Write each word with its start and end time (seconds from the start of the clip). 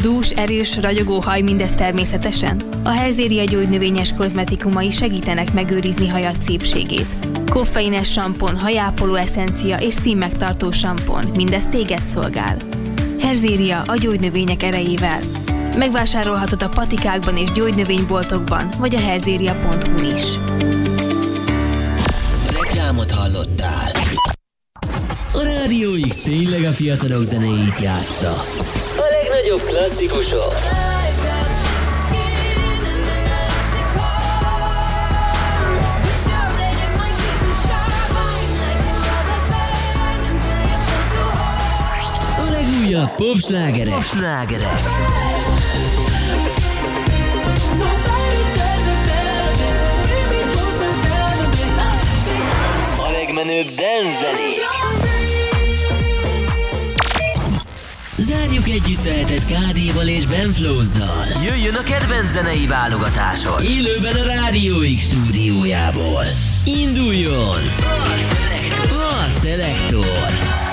Dús, 0.00 0.30
erős, 0.30 0.76
ragyogó 0.80 1.20
haj 1.20 1.40
mindez 1.40 1.74
természetesen? 1.74 2.62
A 2.84 2.88
Herzéria 2.88 3.44
gyógynövényes 3.44 4.14
kozmetikumai 4.14 4.90
segítenek 4.90 5.52
megőrizni 5.52 6.08
hajat 6.08 6.42
szépségét. 6.42 7.06
Koffeines 7.50 8.12
sampon, 8.12 8.56
hajápoló 8.58 9.14
eszencia 9.14 9.76
és 9.76 9.94
színmegtartó 9.94 10.70
sampon, 10.70 11.24
mindez 11.24 11.66
téged 11.66 12.06
szolgál. 12.06 12.56
Herzéria 13.20 13.82
a 13.86 13.96
gyógynövények 13.96 14.62
erejével. 14.62 15.20
Megvásárolhatod 15.78 16.62
a 16.62 16.68
patikákban 16.68 17.36
és 17.36 17.50
gyógynövényboltokban, 17.50 18.68
vagy 18.78 18.94
a 18.94 19.00
herzéria.hu 19.00 20.12
is. 20.14 20.22
Reklámot 22.60 23.10
hallottál. 23.10 23.90
A 25.32 25.42
Rádió 25.42 25.90
X 26.08 26.20
tényleg 26.20 26.64
a 26.64 26.70
fiatalok 26.70 27.22
zenéjét 27.22 27.80
játsza. 27.80 28.32
Legnagyobb 29.42 29.68
klasszikusok. 29.68 30.54
A 42.38 42.50
legújabb 42.50 43.14
popslágerek. 43.16 43.94
popslágerek. 43.94 44.80
A 52.98 53.10
legmenőbb 53.10 53.66
dance 53.66 54.81
Zárjuk 58.16 58.68
együtt 58.68 59.06
a 59.06 59.10
hetet 59.10 59.44
KD-val 59.44 60.08
és 60.08 60.26
Benflow-zal. 60.26 61.44
Jöjjön 61.44 61.74
a 61.74 61.82
kedvenc 61.82 62.30
zenei 62.30 62.66
válogatásod. 62.66 63.62
Élőben 63.62 64.16
a 64.16 64.24
Rádió 64.24 64.76
X 64.96 65.02
stúdiójából. 65.02 66.24
Induljon! 66.64 67.60
A 68.90 69.28
Selektor. 69.28 70.71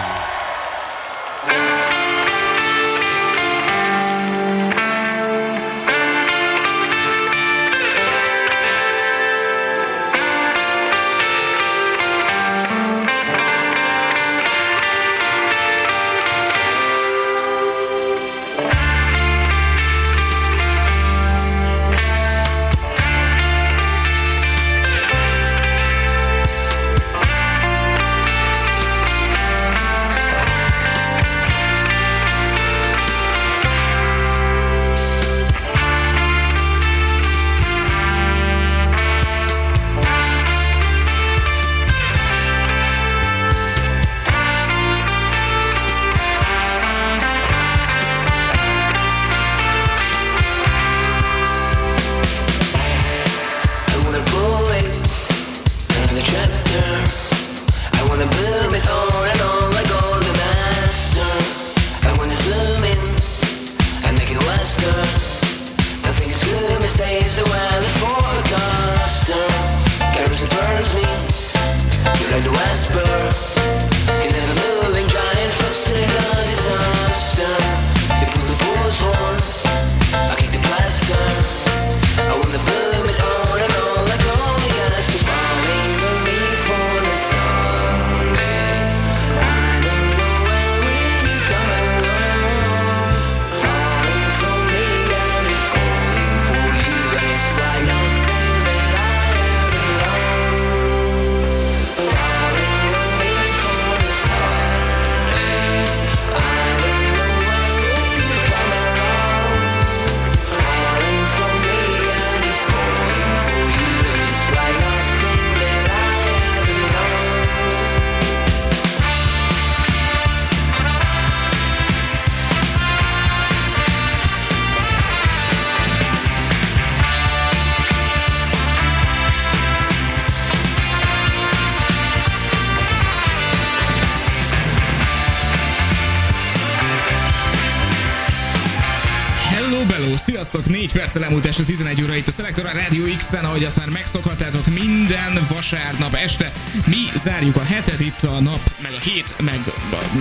Perccel 141.09 141.27
elmúlt 141.27 141.45
este 141.45 141.63
11 141.63 142.03
óra 142.03 142.15
itt 142.15 142.27
a 142.27 142.31
Selektor 142.31 142.65
a 142.65 142.71
Radio 142.71 143.15
X-en, 143.17 143.45
ahogy 143.45 143.63
azt 143.63 143.77
már 143.77 143.89
megszokhattátok 143.89 144.67
minden 144.67 145.33
vasárnap 145.49 146.13
este. 146.13 146.51
Mi 146.85 146.97
zárjuk 147.15 147.55
a 147.55 147.63
hetet, 147.63 147.99
itt 147.99 148.21
a 148.23 148.39
nap, 148.39 148.59
meg 148.81 148.91
a 148.91 148.99
hét, 148.99 149.35
meg 149.43 149.59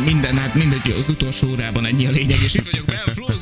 minden, 0.04 0.36
hát 0.36 0.54
mindegy, 0.54 0.94
az 0.98 1.08
utolsó 1.08 1.48
órában 1.48 1.86
ennyi 1.86 2.06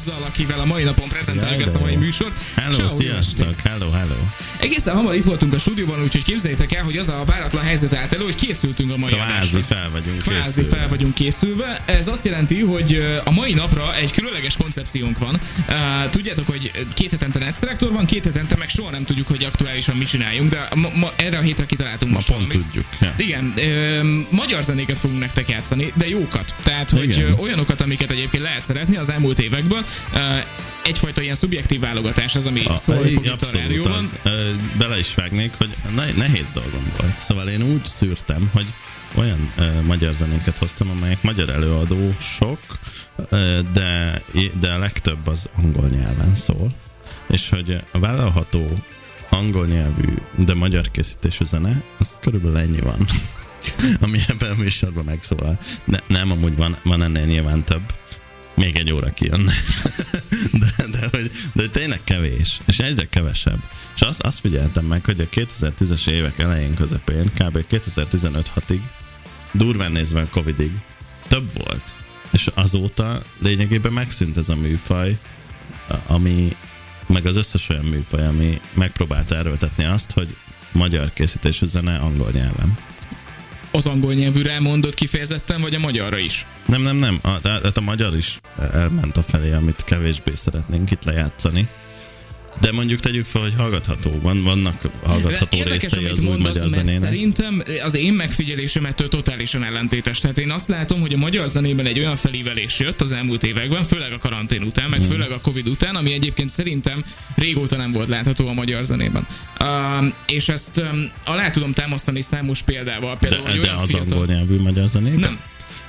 Flozzal, 0.07 0.27
akivel 0.29 0.61
a 0.61 0.65
mai 0.65 0.85
napon 0.85 1.09
prezentáljuk 1.09 1.63
ezt 1.63 1.75
a 1.75 1.79
mai 1.79 1.97
műsort. 1.97 2.37
Hello, 2.57 2.75
Ciao, 2.75 2.89
sziasztok, 2.89 3.61
hello, 3.65 3.91
hello. 3.91 4.15
Egészen 4.59 4.95
hamar 4.95 5.15
itt 5.15 5.25
voltunk 5.25 5.55
a 5.55 5.59
stúdióban, 5.59 6.03
úgyhogy 6.03 6.23
képzeljétek 6.23 6.73
el, 6.73 6.83
hogy 6.85 6.97
az 6.97 7.09
a 7.09 7.23
váratlan 7.27 7.63
helyzet 7.63 7.95
állt 7.95 8.13
elő, 8.13 8.25
hogy 8.25 8.35
készültünk 8.35 8.93
a 8.93 8.97
mai 8.97 9.11
Kvázi 9.11 9.31
adásra. 9.31 9.63
fel 9.63 9.91
vagyunk 9.93 10.19
Kvázi 10.23 10.43
készülve. 10.43 10.77
fel 10.77 10.89
vagyunk 10.89 11.15
készülve. 11.15 11.83
Ez 11.85 12.09
azt 12.09 12.25
jelenti, 12.25 12.61
hogy 12.61 13.21
a 13.25 13.31
mai 13.31 13.55
napra 13.55 13.97
egy 13.97 14.13
különleges 14.13 14.57
koncepciónk 14.57 15.19
van. 15.19 15.41
Uh, 15.69 16.11
tudjátok, 16.11 16.47
hogy 16.47 16.71
két 16.95 17.11
hetente 17.11 17.39
Netszelektor 17.39 17.93
van, 17.93 18.05
két 18.05 18.25
hetente 18.25 18.57
meg 18.59 18.69
soha 18.69 18.91
nem 18.91 19.05
tudjuk, 19.05 19.27
hogy 19.29 19.45
aktuálisan 19.45 19.97
mit 19.97 20.09
csináljunk, 20.09 20.51
de 20.51 20.69
ma, 20.75 20.89
ma, 20.95 21.13
erre 21.17 21.39
a 21.39 21.43
hétre 21.43 21.67
kitaláltunk 21.67 22.13
Ma 22.13 22.17
most 22.17 22.29
pont 22.33 22.41
valamit. 22.47 22.65
tudjuk. 22.67 22.87
Ja. 23.01 23.15
Igen, 23.17 23.55
magyar 24.31 24.63
zenéket 24.63 24.99
fogunk 24.99 25.21
nektek 25.21 25.49
játszani, 25.49 25.93
de 25.95 26.09
jókat. 26.09 26.55
Tehát, 26.63 26.91
hogy 26.91 27.03
Igen. 27.11 27.33
olyanokat, 27.33 27.81
amiket 27.81 28.11
egyébként 28.11 28.43
lehet 28.43 28.65
szeretni 28.65 28.97
az 28.97 29.11
elmúlt 29.11 29.39
évekből. 29.39 29.85
Egyfajta 30.85 31.21
ilyen 31.23 31.35
szubjektív 31.35 31.81
válogatás 31.81 32.35
az, 32.35 32.47
ami 32.47 32.65
A, 32.65 32.77
szólni 32.77 33.13
fog 33.13 33.25
itt 33.25 33.43
a 33.43 33.47
rádióban. 33.53 33.93
az, 33.93 34.17
ö, 34.23 34.51
bele 34.79 34.99
is 34.99 35.15
vágnék, 35.15 35.53
hogy 35.59 35.69
ne, 35.95 36.13
nehéz 36.13 36.51
dolgom 36.51 36.93
volt. 36.99 37.19
Szóval 37.19 37.49
én 37.49 37.63
úgy 37.63 37.85
szűrtem, 37.85 38.51
hogy 38.53 38.67
olyan 39.15 39.53
ö, 39.57 39.81
magyar 39.83 40.15
zenéket 40.15 40.59
hoztam, 40.59 40.91
amelyek 40.91 41.23
magyar 41.23 41.51
előadósok, 41.51 42.61
ö, 43.29 43.61
de, 43.73 44.23
de 44.61 44.73
a 44.73 44.79
legtöbb 44.79 45.27
az 45.27 45.49
angol 45.57 45.89
nyelven 45.89 46.35
szól. 46.35 46.75
És 47.29 47.49
hogy 47.49 47.77
a 47.93 47.99
vállalható 47.99 48.79
angol 49.31 49.67
nyelvű, 49.67 50.15
de 50.37 50.55
magyar 50.55 50.91
készítésű 50.91 51.45
zene, 51.45 51.83
az 51.99 52.19
körülbelül 52.21 52.59
ennyi 52.59 52.81
van, 52.81 53.07
ami 54.01 54.19
ebben 54.29 54.51
a 54.51 54.55
műsorban 54.55 55.05
megszólal. 55.05 55.59
De 55.85 56.01
nem, 56.07 56.31
amúgy 56.31 56.57
van, 56.57 56.77
van 56.83 57.03
ennél 57.03 57.25
nyilván 57.25 57.65
több. 57.65 57.83
Még 58.57 58.77
egy 58.77 58.93
óra 58.93 59.13
kijönne. 59.13 59.53
de, 60.61 60.87
de, 60.91 61.09
hogy, 61.11 61.31
de 61.53 61.63
hogy 61.63 61.71
tényleg 61.71 62.01
kevés, 62.05 62.61
és 62.67 62.79
egyre 62.79 63.09
kevesebb. 63.09 63.59
És 63.95 64.01
azt, 64.01 64.21
azt 64.21 64.41
figyeltem 64.41 64.85
meg, 64.85 65.05
hogy 65.05 65.21
a 65.21 65.29
2010-es 65.29 66.09
évek 66.09 66.39
elején 66.39 66.75
közepén, 66.75 67.25
kb. 67.25 67.65
2015-6-ig, 67.71 68.81
durván 69.53 69.93
nézve 69.93 70.21
a 70.21 70.29
Covidig, 70.31 70.71
több 71.29 71.51
volt. 71.55 71.95
És 72.31 72.51
azóta 72.55 73.23
lényegében 73.39 73.93
megszűnt 73.93 74.37
ez 74.37 74.49
a 74.49 74.57
műfaj, 74.57 75.19
ami 76.07 76.57
meg 77.07 77.27
az 77.27 77.37
összes 77.37 77.69
olyan 77.69 77.85
műfaj, 77.85 78.27
ami 78.27 78.61
megpróbált 78.75 79.33
erőltetni 79.33 79.85
azt, 79.85 80.13
hogy 80.13 80.37
magyar 80.73 81.13
készítésű 81.13 81.67
zene 81.67 81.97
angol 81.97 82.31
nyelven. 82.31 82.79
Az 83.77 83.87
angol 83.87 84.15
nyelvűre 84.15 84.61
mondott 84.61 84.95
kifejezetten, 84.95 85.61
vagy 85.61 85.75
a 85.75 85.79
magyarra 85.79 86.19
is? 86.19 86.47
Nem, 86.67 86.83
nem, 86.83 86.97
nem. 86.97 87.19
A, 87.23 87.41
tehát 87.41 87.77
a 87.77 87.81
magyar 87.81 88.17
is 88.17 88.39
elment 88.73 89.17
a 89.17 89.23
felé, 89.23 89.53
amit 89.53 89.85
kevésbé 89.85 90.33
szeretnénk 90.35 90.91
itt 90.91 91.05
lejátszani. 91.05 91.69
De 92.61 92.73
mondjuk 92.73 93.01
tegyük 93.01 93.25
fel, 93.25 93.43
hogy 93.43 93.55
hallgatható. 93.57 94.19
Van, 94.23 94.43
vannak 94.43 94.81
hallgatható 95.05 95.57
Érdekes, 95.57 95.83
részei 95.83 96.05
az 96.05 96.23
új 96.23 96.37
magyar 96.37 96.69
zenének. 96.69 96.99
szerintem 96.99 97.63
az 97.85 97.95
én 97.95 98.13
megfigyelésem 98.13 98.87
ettől 98.87 99.09
totálisan 99.09 99.65
ellentétes. 99.65 100.19
Tehát 100.19 100.39
én 100.39 100.51
azt 100.51 100.69
látom, 100.69 101.01
hogy 101.01 101.13
a 101.13 101.17
magyar 101.17 101.49
zenében 101.49 101.87
egy 101.87 101.99
olyan 101.99 102.17
felívelés 102.17 102.79
jött 102.79 103.01
az 103.01 103.13
elmúlt 103.13 103.45
években, 103.45 103.85
főleg 103.85 104.13
a 104.13 104.19
karantén 104.19 104.63
után, 104.63 104.91
meg 104.91 105.03
főleg 105.03 105.31
a 105.31 105.41
Covid 105.41 105.69
után, 105.69 105.95
ami 105.97 106.13
egyébként 106.13 106.51
szerintem 106.51 107.05
régóta 107.35 107.77
nem 107.77 107.93
volt 107.93 108.09
látható 108.09 108.49
a 108.49 108.53
magyar 108.53 108.85
zenében. 108.85 109.27
Uh, 109.61 110.07
és 110.27 110.49
ezt 110.49 110.79
um, 110.79 111.11
alá 111.25 111.51
tudom 111.51 111.73
támasztani 111.73 112.21
számos 112.21 112.63
példával. 112.63 113.17
Például, 113.19 113.43
De, 113.43 113.51
hogy 113.51 113.61
de 113.61 113.67
olyan 113.67 113.79
az 113.79 113.89
fiatal... 113.89 114.13
angol 114.19 114.35
nyelvű 114.35 114.57
magyar 114.61 114.89
zenében? 114.89 115.21
Nem. 115.21 115.39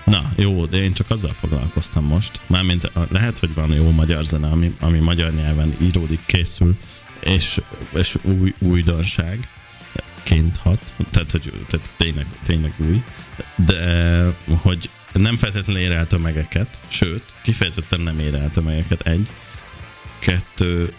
Na, 0.07 0.31
jó, 0.35 0.65
de 0.65 0.77
én 0.77 0.93
csak 0.93 1.09
azzal 1.09 1.33
foglalkoztam 1.33 2.05
most. 2.05 2.41
Mármint 2.47 2.91
lehet, 3.09 3.39
hogy 3.39 3.53
van 3.53 3.73
jó 3.73 3.91
magyar 3.91 4.23
zene, 4.23 4.47
ami, 4.47 4.75
ami 4.79 4.99
magyar 4.99 5.33
nyelven 5.33 5.75
íródik, 5.81 6.19
készül, 6.25 6.77
és, 7.19 7.61
és 7.93 8.15
új, 8.21 8.53
újdonság 8.59 9.49
ként 10.23 10.57
hat, 10.57 10.93
tehát, 11.11 11.31
hogy 11.31 11.53
tehát 11.67 11.91
tényleg, 11.97 12.25
tényleg 12.43 12.73
új, 12.77 13.03
de 13.55 14.23
hogy 14.61 14.89
nem 15.13 15.37
feltétlenül 15.37 15.81
ér 15.81 15.91
el 15.91 16.05
tömegeket, 16.05 16.79
sőt, 16.87 17.23
kifejezetten 17.43 18.01
nem 18.01 18.19
ér 18.19 18.35
el 18.35 18.51
tömegeket, 18.51 19.01
egy, 19.01 19.27
kettő, 20.19 20.93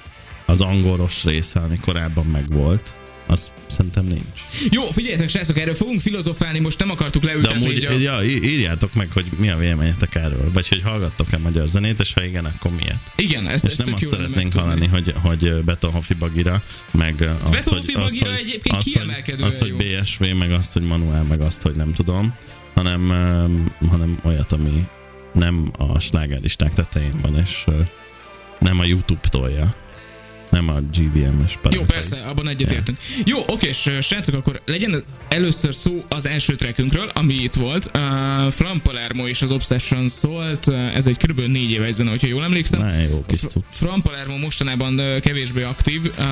az 0.47 0.61
angolos 0.61 1.25
része, 1.25 1.61
ami 1.61 1.79
korábban 1.79 2.27
megvolt, 2.27 2.99
az 3.29 3.51
szerintem 3.67 4.05
nincs. 4.05 4.41
Jó, 4.71 4.83
figyeljetek, 4.83 5.29
srácok, 5.29 5.59
erről 5.59 5.75
fogunk 5.75 6.01
filozofálni, 6.01 6.59
most 6.59 6.79
nem 6.79 6.91
akartuk 6.91 7.23
De 7.23 7.29
leültetni. 7.29 7.63
amúgy, 7.63 7.77
így 7.77 7.85
a... 7.85 7.99
ja, 7.99 8.25
írjátok 8.25 8.95
meg, 8.95 9.13
hogy 9.13 9.27
mi 9.37 9.51
a 9.51 9.57
véleményetek 9.57 10.15
erről, 10.15 10.51
vagy 10.53 10.69
hogy 10.69 10.83
hallgattok-e 10.83 11.39
magyar 11.39 11.69
zenét, 11.69 12.01
és 12.01 12.13
ha 12.13 12.25
igen, 12.25 12.45
akkor 12.45 12.71
miért. 12.71 13.13
Igen, 13.17 13.49
ezt, 13.49 13.65
És 13.65 13.71
ezt 13.71 13.85
nem 13.85 13.95
azt 13.95 14.07
szeretnénk 14.07 14.55
hallani, 14.55 14.87
hogy, 14.87 15.15
hogy 15.23 15.65
Betonhofi 15.65 16.15
Bagira, 16.15 16.63
meg 16.91 17.31
azt, 17.43 17.51
Betonhofi 17.51 17.93
hogy, 17.93 18.03
azt, 18.03 18.13
Bagira 18.13 18.31
hogy, 18.31 18.41
egyébként 18.41 18.77
azt, 18.77 18.97
hogy, 18.97 19.43
azt, 19.43 19.59
hogy. 19.59 19.75
BSV, 19.77 20.25
meg 20.39 20.53
azt, 20.53 20.73
hogy 20.73 20.83
Manuel, 20.83 21.23
meg 21.23 21.41
azt, 21.41 21.63
hogy 21.63 21.75
nem 21.75 21.93
tudom, 21.93 22.35
hanem, 22.75 23.09
hanem 23.89 24.21
olyat, 24.25 24.53
ami 24.53 24.87
nem 25.33 25.73
a 25.79 25.99
slágerlisták 25.99 26.73
tetején 26.73 27.21
van, 27.21 27.39
és 27.39 27.65
nem 28.59 28.81
a 28.81 28.85
YouTube 28.85 29.29
tolja, 29.29 29.75
nem 30.51 30.69
a 30.69 30.81
GVM-es 30.81 31.59
Jó, 31.71 31.83
persze, 31.83 32.17
abban 32.17 32.49
egyetértünk. 32.49 32.99
Jó, 33.25 33.39
oké, 33.47 33.69
és 33.69 33.91
srácok, 34.01 34.35
akkor 34.35 34.61
legyen 34.67 35.05
először 35.29 35.75
szó 35.75 36.05
az 36.09 36.27
első 36.27 36.55
trackünkről, 36.55 37.11
ami 37.15 37.35
itt 37.35 37.55
volt. 37.55 37.91
Uh, 37.95 38.01
Fran 38.53 38.83
Palermo 38.83 39.27
és 39.27 39.43
az 39.43 39.51
Obsession 39.51 40.09
szólt, 40.09 40.67
uh, 40.67 40.97
ez 40.97 41.07
egy 41.07 41.17
kb. 41.17 41.41
négy 41.41 41.71
éves 41.71 41.95
zene, 41.95 42.11
hogyha 42.11 42.27
jól 42.27 42.45
emlékszem. 42.45 42.81
Na, 42.81 43.01
jó 43.11 43.25
kis 43.27 43.41
Fr-. 43.41 43.59
Fran 43.71 44.03
Palermo 44.03 44.37
mostanában 44.37 45.01
kevésbé 45.21 45.63
aktív, 45.63 46.01
ö, 46.19 46.23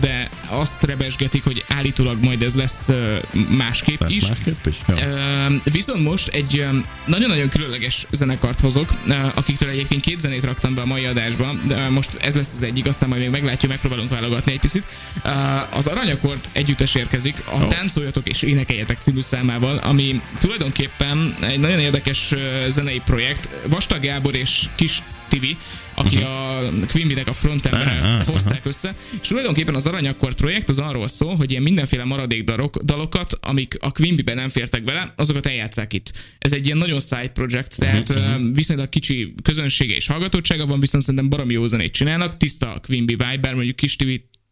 de 0.00 0.30
azt 0.48 0.82
rebesgetik, 0.84 1.44
hogy 1.44 1.64
állítólag 1.68 2.22
majd 2.22 2.42
ez 2.42 2.54
lesz 2.54 2.88
ö, 2.88 3.16
másképp 3.56 4.00
Lesz 4.00 4.16
is. 4.16 4.28
másképp 4.28 4.66
is? 4.66 4.76
Jó. 4.86 4.94
Ö, 4.94 5.54
Viszont 5.64 6.02
most 6.02 6.28
egy 6.28 6.58
ö, 6.58 6.78
nagyon-nagyon 7.06 7.48
különleges 7.48 8.06
zenekart 8.10 8.60
hozok, 8.60 8.92
ö, 9.08 9.12
akiktől 9.34 9.68
egyébként 9.68 10.02
két 10.02 10.20
zenét 10.20 10.44
raktam 10.44 10.74
be 10.74 10.80
a 10.80 10.86
mai 10.86 11.04
adásba, 11.04 11.54
de 11.66 11.88
most 11.88 12.14
ez 12.20 12.34
lesz 12.34 12.52
az 12.54 12.62
egyik, 12.62 12.86
aztán 12.86 13.08
majd 13.08 13.20
még 13.20 13.30
meglátjuk, 13.30 13.67
megpróbálunk 13.68 14.10
válogatni 14.10 14.52
egy 14.52 14.60
picit. 14.60 14.84
Ö, 15.24 15.28
Az 15.70 15.86
Aranyakort 15.86 16.48
együttes 16.52 16.94
érkezik, 16.94 17.42
a 17.50 17.66
Táncoljatok 17.66 18.28
és 18.28 18.42
énekeljetek 18.42 18.98
című 18.98 19.20
számával, 19.20 19.76
ami 19.76 20.20
tulajdonképpen 20.38 21.36
egy 21.40 21.58
nagyon 21.60 21.78
érdekes 21.78 22.32
ö, 22.32 22.64
zenei 22.68 23.00
projekt. 23.04 23.48
Vastag 23.66 24.00
Gábor 24.00 24.34
és 24.34 24.66
Kis 24.74 25.02
Tivi, 25.28 25.56
aki 25.94 26.16
a 26.16 26.60
Quimby-nek 26.90 27.26
a 27.26 27.32
frontembere 27.32 28.00
ah, 28.02 28.26
hozták 28.26 28.64
össze, 28.64 28.94
és 29.20 29.28
tulajdonképpen 29.28 29.74
az 29.74 29.86
Aranyakkord 29.86 30.34
projekt 30.34 30.68
az 30.68 30.78
arról 30.78 31.08
szól, 31.08 31.36
hogy 31.36 31.50
ilyen 31.50 31.62
mindenféle 31.62 32.04
maradék 32.04 32.44
dalok, 32.44 32.76
dalokat, 32.76 33.38
amik 33.40 33.76
a 33.80 33.92
Quimby-ben 33.92 34.36
nem 34.36 34.48
fértek 34.48 34.84
bele, 34.84 35.12
azokat 35.16 35.46
eljátszák 35.46 35.92
itt. 35.92 36.12
Ez 36.38 36.52
egy 36.52 36.66
ilyen 36.66 36.78
nagyon 36.78 37.00
side 37.00 37.30
project, 37.34 37.78
tehát 37.78 38.08
uh-huh, 38.08 38.42
viszonylag 38.52 38.88
kicsi 38.88 39.34
közönsége 39.42 39.94
és 39.94 40.06
hallgatottsága 40.06 40.66
van, 40.66 40.80
viszont 40.80 41.04
szerintem 41.04 41.28
baromi 41.28 41.52
jó 41.52 41.66
zenét 41.66 41.92
csinálnak, 41.92 42.36
tiszta 42.36 42.74
a 42.74 42.80
Quimby 42.80 43.14
vibe, 43.14 43.38
bár 43.40 43.54
mondjuk 43.54 43.76
kis 43.76 43.96
TV 43.96 44.08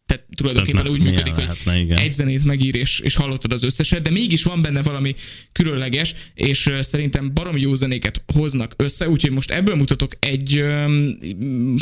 tehát 0.07 0.25
tulajdonképpen 0.35 0.83
Tehát 0.83 0.97
úgy 0.97 1.03
működik, 1.03 1.33
hogy 1.33 1.43
lehetne, 1.43 1.79
igen. 1.79 1.97
egy 1.97 2.13
zenét 2.13 2.43
megír, 2.43 2.75
és, 2.75 2.99
és 2.99 3.15
hallottad 3.15 3.51
az 3.51 3.63
összeset, 3.63 4.01
de 4.01 4.09
mégis 4.09 4.43
van 4.43 4.61
benne 4.61 4.81
valami 4.81 5.15
különleges, 5.51 6.15
és 6.33 6.69
szerintem 6.81 7.33
baromi 7.33 7.61
jó 7.61 7.75
zenéket 7.75 8.23
hoznak 8.33 8.73
össze, 8.77 9.09
úgyhogy 9.09 9.31
most 9.31 9.51
ebből 9.51 9.75
mutatok 9.75 10.11
egy, 10.19 10.63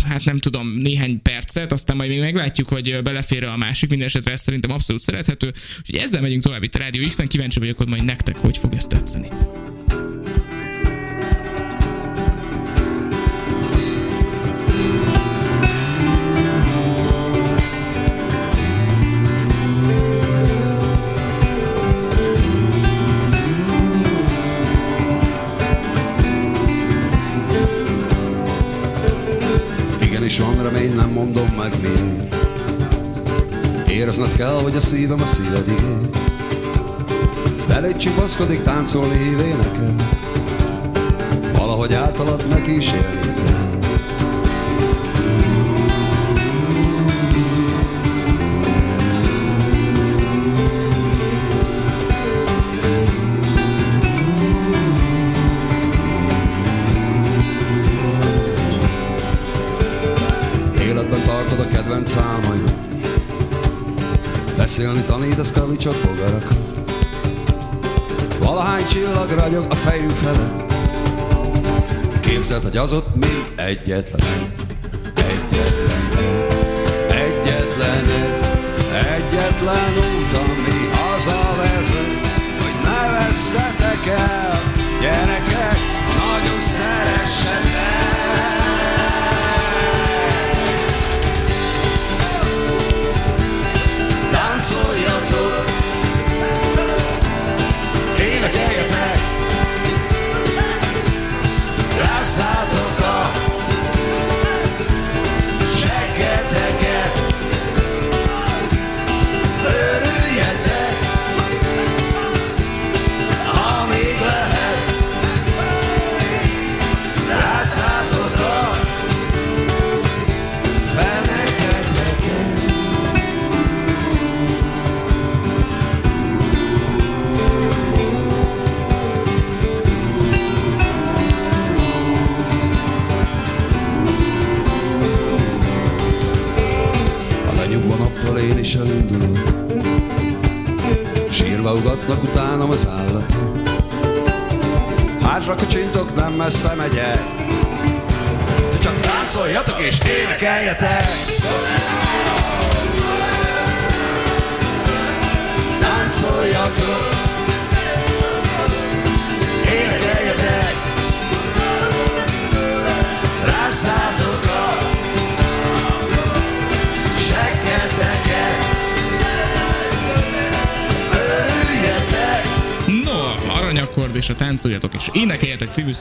hát 0.09 0.23
nem 0.23 0.37
tudom, 0.37 0.69
néhány 0.69 1.21
percet, 1.21 1.71
aztán 1.71 1.97
majd 1.97 2.09
még 2.09 2.19
meglátjuk, 2.19 2.67
hogy 2.67 3.01
belefér 3.03 3.43
a 3.43 3.57
másik, 3.57 3.89
minden 3.89 4.07
esetre 4.07 4.31
ez 4.31 4.41
szerintem 4.41 4.71
abszolút 4.71 5.01
szerethető, 5.01 5.53
úgyhogy 5.79 5.99
ezzel 5.99 6.21
megyünk 6.21 6.43
tovább 6.43 6.63
itt 6.63 6.75
Rádió 6.75 7.07
X-en, 7.07 7.27
kíváncsi 7.27 7.59
vagyok, 7.59 7.77
hogy 7.77 7.87
majd 7.87 8.03
nektek 8.03 8.35
hogy 8.35 8.57
fog 8.57 8.73
ezt 8.73 8.89
tetszeni. 8.89 9.27
Igenis 30.35 30.55
van 30.55 30.63
remény, 30.63 30.95
nem 30.95 31.09
mondom 31.09 31.47
meg 31.57 31.73
mi. 31.81 32.27
Érezned 33.91 34.35
kell, 34.35 34.59
hogy 34.61 34.75
a 34.75 34.79
szívem 34.79 35.21
a 35.21 35.25
szíved 35.25 35.67
igény. 35.67 36.09
Beléd 37.67 37.97
csupaszkodik, 37.97 38.61
táncolni 38.61 39.17
hív 39.17 39.39
énekel. 39.39 39.95
Valahogy 41.53 41.93
általad 41.93 42.47
neki 42.47 42.75
is 42.75 42.91
élni 42.91 43.33
kell. 43.33 43.64
A 62.05 62.07
kedvenc 62.07 62.15
álmaid 62.15 62.71
Beszélni 64.57 65.01
tanítasz 65.01 65.51
kavicsot 65.51 65.97
bogarak 66.07 66.47
Valahány 68.39 68.85
csillag 68.85 69.29
ragyog 69.29 69.65
a 69.69 69.75
fejünk 69.75 70.11
felett 70.11 70.73
Képzeld, 72.19 72.63
hogy 72.63 72.77
az 72.77 72.93
ott 72.93 73.15
mind 73.15 73.51
egyetlen. 73.55 74.51
Egyetlen 75.15 76.03
Egyetlen 77.09 78.05
Egyetlen 78.93 79.93
út, 79.93 80.37
ami 80.37 80.89
hazavezet 80.91 82.27
Hogy 82.61 82.83
ne 82.83 83.11
vesszetek 83.11 84.07
el 84.07 84.61
Gyerekek, 85.01 85.77
nagyon 86.17 86.59
szeressetek 86.59 88.14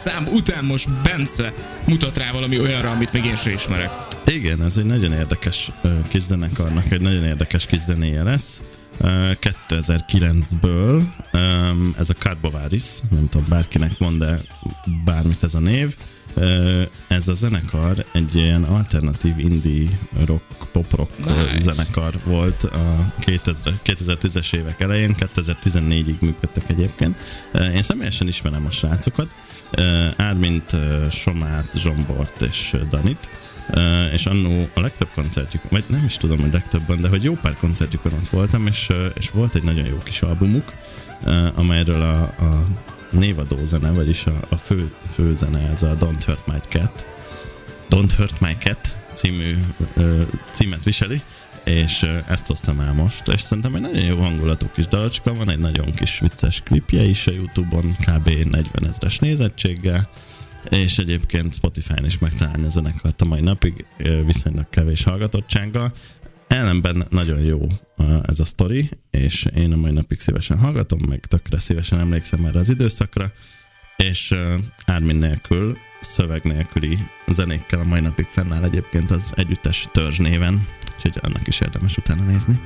szám 0.05 0.27
után 0.33 0.65
most 0.65 0.91
Bence 1.03 1.53
mutat 1.87 2.17
rá 2.17 2.33
valami 2.33 2.61
olyanra, 2.61 2.91
amit 2.91 3.13
még 3.13 3.25
én 3.25 3.37
sem 3.37 3.53
ismerek. 3.53 3.91
Igen, 4.27 4.63
ez 4.63 4.77
egy 4.77 4.85
nagyon 4.85 5.13
érdekes 5.13 5.71
kis 6.09 6.23
zenekarnak, 6.23 6.91
egy 6.91 7.01
nagyon 7.01 7.25
érdekes 7.25 7.67
kis 7.67 7.81
zenéje 7.81 8.23
lesz. 8.23 8.63
Ö, 9.01 9.31
2009-ből 9.69 11.03
öm, 11.33 11.95
ez 11.99 12.09
a 12.11 12.13
Carbovaris, 12.13 12.85
nem 13.11 13.29
tudom 13.29 13.47
bárkinek 13.49 13.99
mond, 13.99 14.19
de 14.19 14.41
bármit 15.05 15.43
ez 15.43 15.55
a 15.55 15.59
név. 15.59 15.97
Ez 17.09 17.29
a 17.29 17.35
zenekar 17.35 18.05
egy 18.13 18.35
ilyen 18.35 18.63
alternatív 18.63 19.39
indie 19.39 19.89
rock, 20.27 20.43
pop 20.73 20.97
rock 20.97 21.19
Nice. 21.19 21.73
zenekar 21.73 22.15
volt 22.25 22.63
a 22.63 23.13
2000, 23.19 23.75
2010-es 23.87 24.55
évek 24.55 24.81
elején, 24.81 25.15
2014-ig 25.19 26.19
működtek 26.19 26.71
egyébként. 26.71 27.21
Én 27.75 27.83
személyesen 27.83 28.29
ismerem 28.29 28.67
a 28.67 28.71
srácokat, 28.71 29.35
Ármint, 30.17 30.77
Somát, 31.11 31.73
Zsombort 31.77 32.43
és 32.43 32.77
Danit. 32.91 33.31
És 34.13 34.27
annó 34.27 34.69
a 34.75 34.81
legtöbb 34.81 35.09
koncertjük, 35.15 35.63
vagy 35.71 35.85
nem 35.87 36.05
is 36.05 36.17
tudom, 36.17 36.41
hogy 36.41 36.53
legtöbben, 36.53 37.01
de 37.01 37.09
hogy 37.09 37.25
jó 37.25 37.35
pár 37.35 37.57
koncertjükön 37.57 38.13
ott 38.13 38.29
voltam, 38.29 38.67
és, 38.67 38.89
és 39.15 39.31
volt 39.31 39.55
egy 39.55 39.63
nagyon 39.63 39.87
jó 39.87 39.99
kis 40.03 40.23
albumuk, 40.23 40.73
amelyről 41.55 42.03
a, 42.03 42.23
a 42.23 42.67
névadó 43.11 43.65
zene, 43.65 43.91
vagyis 43.91 44.27
a, 44.27 44.41
a 44.49 44.57
fő, 44.57 44.93
fő 45.13 45.35
zene, 45.35 45.69
ez 45.71 45.83
a 45.83 45.97
Don't 45.97 46.23
Hurt 46.27 46.47
My 46.47 46.59
Cat, 46.69 47.07
Don't 47.91 48.11
Hurt 48.17 48.41
My 48.41 48.57
Cat 48.59 48.97
című 49.13 49.55
uh, 49.97 50.23
címet 50.51 50.85
viseli, 50.85 51.23
és 51.65 52.07
ezt 52.29 52.47
hoztam 52.47 52.81
el 52.81 52.93
most, 52.93 53.29
és 53.29 53.41
szerintem 53.41 53.75
egy 53.75 53.81
nagyon 53.81 54.05
jó 54.05 54.21
hangulatú 54.21 54.67
kis 54.75 54.87
dalocska, 54.87 55.35
van 55.35 55.51
egy 55.51 55.59
nagyon 55.59 55.95
kis 55.95 56.19
vicces 56.19 56.61
klipje 56.61 57.03
is 57.03 57.27
a 57.27 57.33
Youtube-on, 57.33 57.97
kb. 58.07 58.29
40 58.29 58.87
ezres 58.89 59.19
nézettséggel, 59.19 60.11
és 60.71 60.99
egyébként 60.99 61.55
Spotify-n 61.55 62.05
is 62.05 62.19
megtalálni 62.19 62.67
a 62.67 62.69
zenekart 62.69 63.21
a 63.21 63.25
mai 63.25 63.41
napig 63.41 63.87
viszonylag 64.25 64.69
kevés 64.71 65.03
hallgatottsággal. 65.03 65.93
Ellenben 66.49 67.07
nagyon 67.11 67.41
jó 67.41 67.61
ez 68.27 68.41
a 68.41 68.45
sztori, 68.45 68.91
és 69.11 69.47
én 69.57 69.73
a 69.73 69.77
mai 69.77 69.93
napig 69.93 70.21
szívesen 70.21 70.59
hallgatom, 70.59 71.01
meg 71.09 71.27
tökre 71.27 71.59
szívesen 71.59 71.99
emlékszem 71.99 72.45
erre 72.45 72.59
az 72.59 72.69
időszakra, 72.69 73.33
és 73.97 74.35
Ármin 74.87 75.17
nélkül, 75.17 75.79
szöveg 76.05 76.43
nélküli 76.43 76.99
zenékkel 77.27 77.81
a 77.81 77.85
mai 77.85 78.01
napig 78.01 78.27
fennáll 78.27 78.63
egyébként 78.63 79.11
az 79.11 79.33
együttes 79.37 79.89
törzs 79.93 80.19
néven, 80.19 80.67
úgyhogy 80.95 81.19
annak 81.23 81.47
is 81.47 81.61
érdemes 81.61 81.97
utána 81.97 82.23
nézni. 82.23 82.61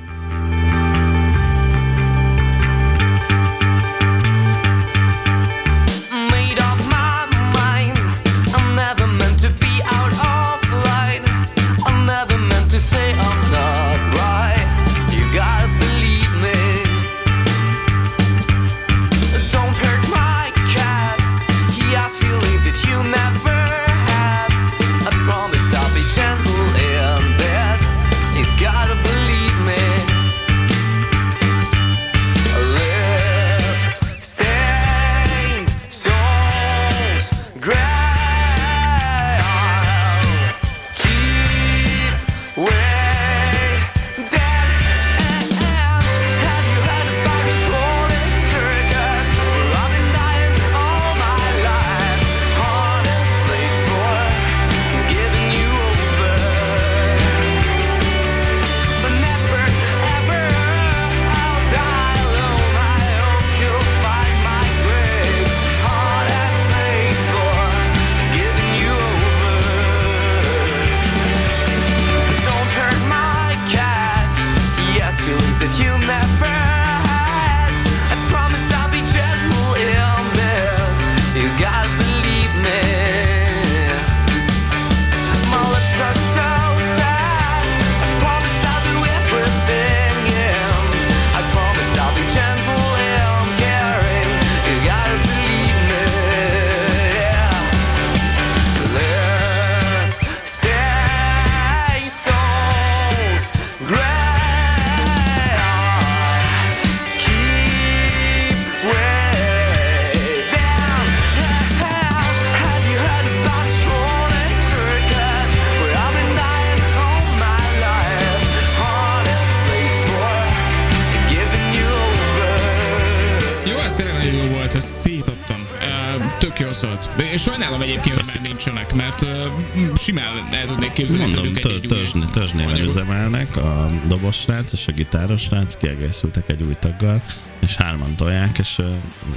Simán 130.09 130.45
el 130.51 130.67
tudnék 130.67 130.93
képzelni 130.93 131.23
Mondom, 131.23 131.43
tőlük 131.43 131.59
tö- 131.59 131.73
egy-egy 131.73 131.89
törzs, 131.89 132.15
új 132.15 132.31
törzs 132.33 132.51
néven 132.51 132.73
anyagot. 132.73 132.89
üzemelnek, 132.89 133.57
a 133.57 133.91
dobos 134.07 134.37
srác 134.37 134.73
és 134.73 134.87
a 134.87 134.93
gitáros 134.93 135.43
srác 135.43 135.77
kiegészültek 135.77 136.49
egy 136.49 136.63
új 136.63 136.75
taggal, 136.79 137.23
és 137.59 137.77
hárman 137.77 138.15
tolják, 138.17 138.59
és 138.59 138.79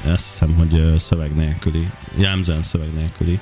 azt 0.05 0.25
hiszem, 0.29 0.53
hogy 0.55 0.99
szöveg 0.99 1.35
nélküli, 1.35 1.89
jelmzően 2.17 2.63
szöveg 2.63 2.93
nélküli 2.93 3.39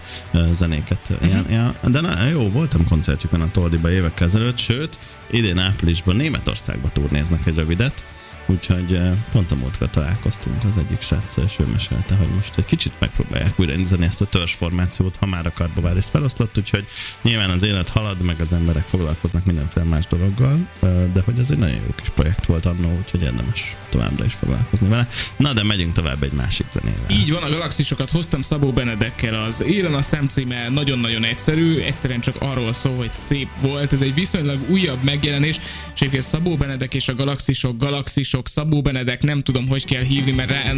zenéket. 0.51 1.09
Mhm. 1.21 1.29
Uh-huh. 1.29 1.51
Ja, 1.51 1.75
de 1.89 2.01
na, 2.01 2.25
jó, 2.25 2.49
voltam 2.49 2.87
koncertjükön 2.87 3.41
a 3.41 3.51
Toldiba 3.51 3.91
évekkel 3.91 4.27
ezelőtt, 4.27 4.57
sőt, 4.57 4.99
idén 5.31 5.57
áprilisban 5.57 6.15
Németországba 6.15 6.89
turnéznak 6.89 7.45
egy 7.45 7.55
rövidet, 7.55 8.05
Úgyhogy 8.49 8.93
eh, 8.93 9.11
pont 9.31 9.51
a 9.51 9.55
múltkor 9.55 9.89
találkoztunk 9.89 10.63
az 10.63 10.77
egyik 10.77 11.01
sráccal, 11.01 11.43
és 11.43 11.59
ő 11.59 11.65
mesélte, 11.65 12.15
hogy 12.15 12.27
most 12.35 12.57
egy 12.57 12.65
kicsit 12.65 12.93
megpróbálják 12.99 13.59
újraindítani 13.59 14.05
ezt 14.05 14.21
a 14.21 14.25
törzsformációt, 14.25 15.15
ha 15.15 15.25
már 15.25 15.45
a 15.45 15.51
Karbováris 15.53 16.05
feloszlott, 16.05 16.57
úgyhogy 16.57 16.85
nyilván 17.21 17.49
az 17.49 17.63
élet 17.63 17.89
halad, 17.89 18.21
meg 18.21 18.41
az 18.41 18.53
emberek 18.53 18.83
foglalkoznak 18.83 19.45
mindenféle 19.45 19.85
más 19.85 20.07
dologgal, 20.07 20.69
eh, 20.81 20.89
de 21.13 21.21
hogy 21.25 21.39
ez 21.39 21.51
egy 21.51 21.57
nagyon 21.57 21.75
jó 21.75 21.93
kis 21.95 22.09
projekt 22.09 22.45
volt 22.45 22.65
annó, 22.65 22.97
úgyhogy 22.97 23.21
érdemes 23.21 23.75
továbbra 23.89 24.25
is 24.25 24.33
foglalkozni 24.33 24.87
vele. 24.87 25.07
Na, 25.37 25.53
de 25.53 25.63
megyünk 25.63 25.93
tovább 25.93 26.23
egy 26.23 26.31
másik 26.31 26.65
zenével. 26.71 27.05
Így 27.09 27.31
van, 27.31 27.43
a 27.43 27.49
galaxisokat 27.49 28.09
hoztam 28.09 28.41
Szabó 28.41 28.71
Benedekkel. 28.71 29.43
Az 29.43 29.63
Élen 29.63 29.93
a 29.93 30.01
szemcíme 30.01 30.69
nagyon-nagyon 30.69 31.23
egyszerű, 31.23 31.79
egyszerűen 31.79 32.19
csak 32.19 32.35
arról 32.39 32.73
szól, 32.73 32.95
hogy 32.95 33.13
szép 33.13 33.49
volt. 33.61 33.93
Ez 33.93 34.01
egy 34.01 34.13
viszonylag 34.13 34.69
újabb 34.69 35.03
megjelenés, 35.03 35.59
és 35.93 36.01
egyébként 36.01 36.23
Szabó 36.23 36.57
Benedek 36.57 36.93
és 36.93 37.07
a 37.07 37.15
galaxisok, 37.15 37.77
galaxisok, 37.77 38.38
Szabó 38.47 38.81
Benedek, 38.81 39.21
nem 39.21 39.41
tudom, 39.41 39.67
hogy 39.67 39.85
kell 39.85 40.03
hívni, 40.03 40.31
mert 40.31 40.49
rá, 40.49 40.73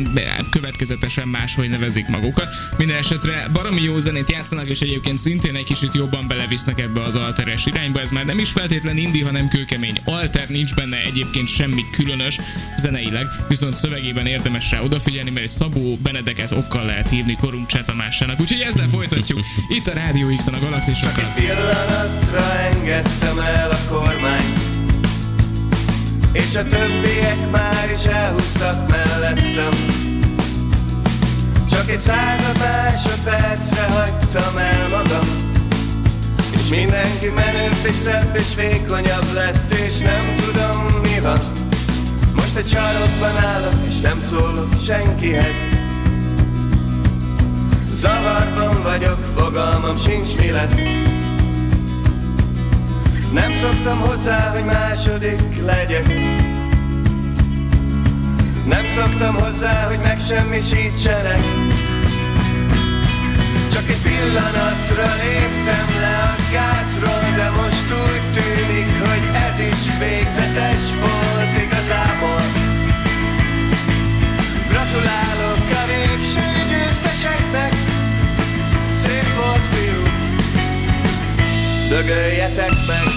következetesen 0.52 1.28
máshogy 1.28 1.70
nevezik 1.70 2.08
magukat. 2.08 2.54
Minden 2.78 2.98
esetre 2.98 3.48
baromi 3.54 3.82
jó 3.82 4.00
zenét 4.00 4.32
játszanak, 4.32 4.68
és 4.68 4.80
egyébként 4.80 5.18
szintén 5.18 5.56
egy 5.56 5.64
kicsit 5.64 5.94
jobban 5.94 6.28
belevisznek 6.28 6.80
ebbe 6.80 7.02
az 7.02 7.16
alteres 7.16 7.66
irányba. 7.66 8.00
Ez 8.00 8.12
már 8.12 8.26
nem 8.26 8.40
is 8.40 8.50
feltétlen 8.50 8.98
indi, 8.98 9.22
hanem 9.22 9.48
kőkemény. 9.48 10.00
Alter 10.06 10.50
nincs 10.50 10.76
benne 10.76 10.98
egyébként 10.98 11.48
semmi 11.48 11.86
különös 11.92 12.40
zeneileg, 12.78 13.28
viszont 13.48 13.74
szövegében 13.74 14.26
érdemes 14.26 14.72
rá 14.72 14.82
odafigyelni, 14.82 15.30
mert 15.30 15.46
egy 15.46 15.52
Szabó 15.52 15.96
Benedeket 15.96 16.52
okkal 16.52 16.86
lehet 16.86 17.10
hívni 17.10 17.38
korunk 17.40 17.68
csetamásának. 17.68 18.40
Úgyhogy 18.40 18.62
ezzel 18.68 18.88
folytatjuk 18.88 19.40
itt 19.70 19.88
a 19.88 19.94
Rádió 19.94 20.36
X-en 20.36 20.54
a 20.54 20.60
galaxisokat. 20.60 21.34
Pillanatra 21.34 22.60
engedtem 22.60 23.40
el 23.40 23.70
a 23.72 23.78
kormányt 23.90 24.71
És 26.32 26.56
a 26.56 26.64
többiek 26.64 27.52
már 27.52 27.92
is 27.96 28.06
elhúztak 28.06 28.90
mellettem. 28.90 29.72
Csak 31.70 31.90
egy 31.90 32.00
század 32.00 32.58
másodpercre 32.58 33.84
hagytam 33.84 34.58
el 34.58 34.88
magam. 34.90 35.28
És 36.54 36.68
mindenki 36.70 37.30
menőbb 37.36 37.86
és 37.86 37.96
szebb 38.04 38.36
és 38.36 38.56
vékonyabb 38.56 39.34
lett 39.34 39.72
És 39.72 39.98
nem 39.98 40.36
tudom 40.36 41.02
mi 41.02 41.20
van. 41.22 41.40
Most 42.36 42.56
egy 42.56 42.68
sarokban 42.68 43.38
állok 43.38 43.88
és 43.88 44.00
nem 44.00 44.22
szólok 44.30 44.74
senkihez. 44.86 45.56
Zavarban 47.94 48.84
vagyok, 48.84 49.20
fogalmam 49.36 49.98
sincs 49.98 50.36
mi 50.38 50.50
lesz 50.50 51.21
Nem 53.34 53.54
szoktam 53.54 54.00
hozzá, 54.00 54.50
hogy 54.50 54.66
második 54.66 55.66
legyek. 55.66 56.08
Nem 58.66 58.86
szoktam 58.96 59.36
hozzá, 59.36 59.88
hogy 59.88 60.00
megsemmisítsenek. 60.04 61.42
Csak 63.72 63.90
egy 63.90 64.02
pillanatra 64.02 65.08
léptem 65.24 65.88
le 66.02 66.16
a 66.18 66.36
gázról 66.52 67.26
De 67.36 67.50
most 67.50 67.88
úgy 68.04 68.26
tűnik, 68.34 68.90
hogy 69.00 69.24
ez 69.48 69.60
is 69.60 69.82
végzetes 70.00 70.86
volt 71.00 71.54
igazából. 71.66 72.44
Gratulálok 74.70 75.66
a 75.82 75.84
végső 75.92 76.48
győzteseknek. 76.70 77.74
Szép 79.04 79.36
volt 79.36 79.66
fiú 79.72 80.02
Dögöljetek 81.90 82.70
meg 82.88 83.11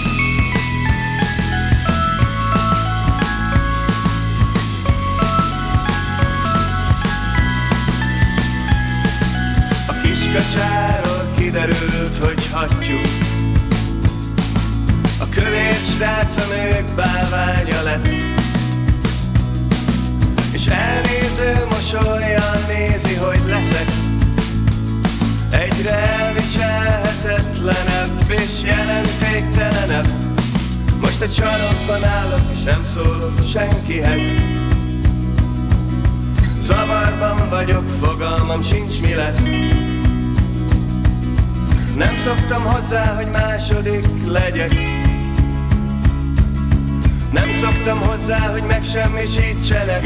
A 10.35 10.37
kiskacsáról 10.37 11.33
kiderült, 11.37 12.19
hogy 12.21 12.49
hattyú 12.53 12.97
A 15.19 15.29
kövér 15.29 15.76
srác 15.97 16.37
a 16.37 16.47
nők 16.55 16.95
bálványa 16.95 17.83
lett. 17.83 18.07
És 20.53 20.67
elnéző 20.67 21.67
mosolyjal 21.71 22.57
nézi, 22.69 23.14
hogy 23.14 23.41
leszek. 23.47 23.88
Egyre 25.50 25.91
elviselhetetlenebb 25.91 28.31
és 28.31 28.62
jelentéktelenebb. 28.64 30.09
Most 31.00 31.21
egy 31.21 31.33
sarokban 31.33 32.05
állok 32.05 32.43
és 32.53 32.62
nem 32.62 32.85
szólok 32.95 33.39
senkihez. 33.52 34.21
Zavarban 36.61 37.49
vagyok, 37.49 37.89
fogalmam 37.89 38.63
sincs 38.63 39.00
mi 39.00 39.15
lesz 39.15 39.39
Nem 41.97 42.17
szoktam 42.17 42.63
hozzá, 42.63 43.15
hogy 43.15 43.30
második 43.30 44.07
legyek. 44.26 44.73
Nem 47.33 47.52
szoktam 47.61 48.00
hozzá, 48.00 48.39
hogy 48.39 48.63
megsemmisítsenek 48.63 50.02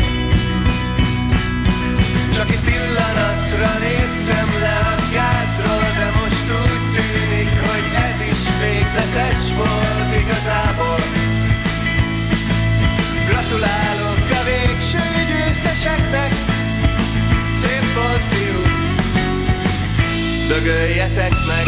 Csak 2.35 2.51
egy 2.51 2.65
pillanatra 2.65 3.71
léptem 3.85 4.49
le 4.61 4.79
a 4.79 4.97
gázról 5.15 5.89
De 5.99 6.09
most 6.21 6.47
úgy 6.63 6.85
tűnik, 6.95 7.51
hogy 7.71 7.87
ez 8.09 8.19
is 8.33 8.43
végzetes 8.63 9.43
volt 9.57 10.11
igazából. 10.23 11.01
Gratulálok 13.29 14.25
a 14.31 14.43
végső 14.51 15.05
győzteseknek 15.31 16.28
Dögöljetek 20.49 21.31
meg. 21.31 21.67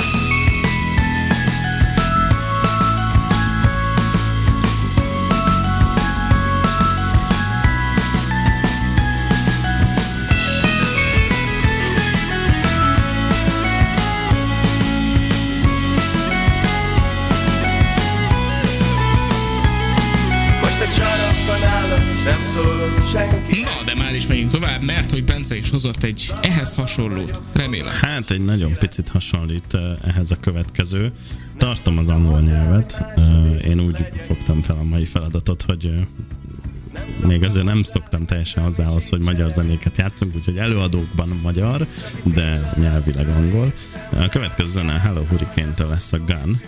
Most 20.61 20.81
egy 20.81 20.93
sarokban 20.93 21.69
állok, 21.69 21.99
és 22.13 22.23
nem 22.23 22.45
szólok 22.55 23.09
senki 23.13 23.50
de 23.95 24.03
már 24.03 24.15
is 24.15 24.27
megyünk 24.27 24.51
tovább, 24.51 24.83
mert 24.83 25.11
hogy 25.11 25.25
Bence 25.25 25.57
is 25.57 25.71
hozott 25.71 26.03
egy 26.03 26.33
ehhez 26.41 26.75
hasonlót. 26.75 27.43
Remélem. 27.53 27.93
Hát 28.01 28.31
egy 28.31 28.45
nagyon 28.45 28.75
picit 28.79 29.09
hasonlít 29.09 29.75
eh, 29.75 29.81
ehhez 30.05 30.31
a 30.31 30.37
következő. 30.37 31.13
Tartom 31.57 31.99
az 31.99 32.09
angol 32.09 32.41
nyelvet. 32.41 33.07
Eh, 33.17 33.69
Én 33.69 33.81
úgy 33.81 34.07
fogtam 34.27 34.63
fel 34.63 34.77
a 34.77 34.83
mai 34.85 35.05
feladatot, 35.05 35.63
hogy 35.63 35.87
eh, 35.87 37.27
még 37.27 37.45
azért 37.45 37.65
nem 37.65 37.83
szoktam 37.83 38.27
teljesen 38.27 38.63
hozzához, 38.63 39.09
hogy 39.09 39.21
magyar 39.21 39.51
zenéket 39.51 39.99
játszunk, 39.99 40.35
úgyhogy 40.35 40.57
előadókban 40.57 41.41
magyar, 41.43 41.87
de 42.23 42.73
nyelvileg 42.77 43.29
angol. 43.29 43.73
A 44.11 44.29
következő 44.29 44.71
zene 44.71 44.93
Hello 44.93 45.23
Hurricane-től 45.23 45.89
lesz 45.89 46.13
a 46.13 46.19
Gun. 46.19 46.61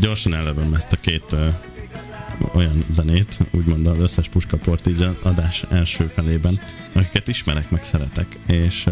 Gyorsan 0.00 0.34
elővem 0.34 0.74
ezt 0.74 0.92
a 0.92 0.96
két 1.00 1.36
olyan 2.54 2.84
zenét, 2.88 3.38
úgymond 3.50 3.86
az 3.86 3.98
összes 3.98 4.28
puskaport 4.28 4.86
így 4.86 5.08
adás 5.22 5.64
első 5.70 6.04
felében, 6.04 6.60
akiket 6.92 7.28
ismerek, 7.28 7.70
meg 7.70 7.84
szeretek, 7.84 8.26
és 8.46 8.86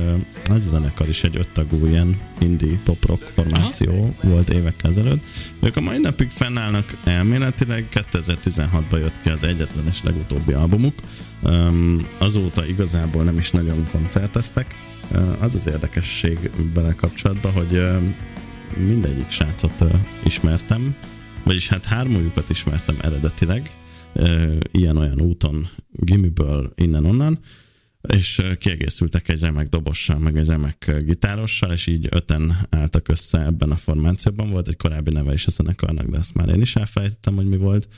ez 0.48 0.64
a 0.64 0.68
zenekar 0.68 1.08
is 1.08 1.24
egy 1.24 1.36
öttagú 1.36 1.86
ilyen 1.86 2.20
indie 2.40 2.78
pop-rock 2.84 3.22
formáció 3.22 3.92
Aha. 3.92 4.32
volt 4.32 4.50
évekkel 4.50 4.90
ezelőtt. 4.90 5.24
Ők 5.60 5.76
a 5.76 5.80
mai 5.80 5.98
napig 5.98 6.30
fennállnak 6.30 6.96
elméletileg, 7.04 7.88
2016-ban 8.12 8.98
jött 8.98 9.20
ki 9.22 9.28
az 9.28 9.42
egyetlen 9.42 9.86
és 9.86 10.02
legutóbbi 10.02 10.52
albumuk, 10.52 10.94
um, 11.42 12.06
azóta 12.18 12.66
igazából 12.66 13.24
nem 13.24 13.38
is 13.38 13.50
nagyon 13.50 13.88
koncerteztek. 13.92 14.74
Az 15.38 15.54
az 15.54 15.68
érdekesség 15.68 16.50
vele 16.74 16.92
kapcsolatban, 16.92 17.52
hogy 17.52 17.82
mindegyik 18.86 19.30
srácot 19.30 19.84
ismertem, 20.24 20.94
vagyis 21.46 21.68
hát 21.68 21.84
hármójukat 21.84 22.50
ismertem 22.50 22.96
eredetileg, 23.00 23.76
ilyen-olyan 24.70 25.20
úton, 25.20 25.68
gimiből, 25.90 26.72
innen-onnan, 26.74 27.38
és 28.08 28.42
kiegészültek 28.58 29.28
egy 29.28 29.40
remek 29.40 29.68
dobossal, 29.68 30.18
meg 30.18 30.36
egy 30.36 30.46
remek 30.46 31.02
gitárossal, 31.04 31.72
és 31.72 31.86
így 31.86 32.06
öten 32.10 32.56
álltak 32.70 33.08
össze 33.08 33.44
ebben 33.44 33.70
a 33.70 33.76
formációban. 33.76 34.50
Volt 34.50 34.68
egy 34.68 34.76
korábbi 34.76 35.10
neve 35.10 35.32
is 35.32 35.46
a 35.46 35.50
zenekarnak, 35.50 36.06
de 36.06 36.18
ezt 36.18 36.34
már 36.34 36.48
én 36.48 36.60
is 36.60 36.76
elfelejtettem, 36.76 37.34
hogy 37.34 37.48
mi 37.48 37.56
volt. 37.56 37.88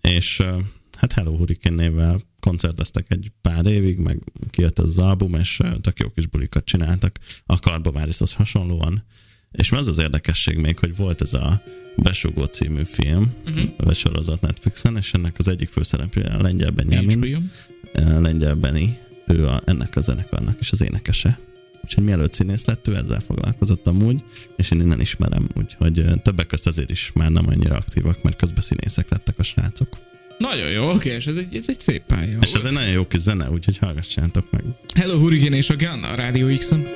És 0.00 0.42
hát 0.98 1.12
Hello 1.12 1.36
Hurricane 1.36 1.82
névvel 1.82 2.20
koncerteztek 2.40 3.06
egy 3.08 3.32
pár 3.40 3.66
évig, 3.66 3.98
meg 3.98 4.18
kijött 4.50 4.78
az 4.78 4.98
album, 4.98 5.34
és 5.34 5.60
tök 5.80 5.98
jó 5.98 6.08
kis 6.08 6.26
bulikat 6.26 6.64
csináltak 6.64 7.16
a 7.46 7.58
Karbovárishoz 7.58 8.32
hasonlóan, 8.32 9.04
És 9.52 9.72
az 9.72 9.88
az 9.88 9.98
érdekesség 9.98 10.56
még, 10.56 10.78
hogy 10.78 10.96
volt 10.96 11.20
ez 11.20 11.34
a 11.34 11.62
Besugó 11.96 12.44
című 12.44 12.82
film, 12.84 13.34
uh-huh. 13.46 13.70
vagy 13.76 13.96
sorozat 13.96 14.40
Netflixen, 14.40 14.96
és 14.96 15.12
ennek 15.12 15.34
az 15.38 15.48
egyik 15.48 15.68
főszereplője 15.68 16.30
a 16.30 16.42
Lengyel 16.42 16.70
Benjamin, 16.70 17.50
Lengyel 18.20 18.54
Benny, 18.54 18.88
ő 19.26 19.46
a, 19.46 19.62
ennek 19.64 19.96
a 19.96 20.00
zenekarnak 20.00 20.60
is 20.60 20.72
az 20.72 20.82
énekese. 20.82 21.38
Úgyhogy 21.84 22.04
mielőtt 22.04 22.32
színész 22.32 22.64
lett, 22.64 22.88
ő 22.88 22.96
ezzel 22.96 23.20
foglalkozott 23.20 23.86
amúgy, 23.86 24.24
és 24.56 24.70
én 24.70 24.80
innen 24.80 25.00
ismerem, 25.00 25.48
úgyhogy 25.54 26.04
többek 26.22 26.46
között 26.46 26.66
ezért 26.66 26.90
is 26.90 27.10
már 27.14 27.30
nem 27.30 27.48
annyira 27.48 27.74
aktívak, 27.74 28.22
mert 28.22 28.36
közben 28.36 28.62
színészek 28.62 29.10
lettek 29.10 29.38
a 29.38 29.42
srácok. 29.42 29.88
Nagyon 30.38 30.70
jó, 30.70 30.90
oké, 30.90 31.14
és 31.14 31.26
ez 31.26 31.36
egy, 31.36 31.56
ez 31.56 31.68
egy 31.68 31.80
szép 31.80 32.02
pálya. 32.02 32.38
És 32.40 32.52
ez 32.52 32.64
egy 32.64 32.72
nagyon 32.72 32.90
jó 32.90 33.06
kis 33.06 33.20
zene, 33.20 33.50
úgyhogy 33.50 33.78
hallgassátok 33.78 34.50
meg. 34.50 34.64
Hello 34.94 35.18
Hurricane 35.18 35.56
és 35.56 35.70
a 35.70 35.76
Gun 35.76 36.02
a 36.02 36.14
Rádió 36.14 36.56
X-en. 36.56 36.86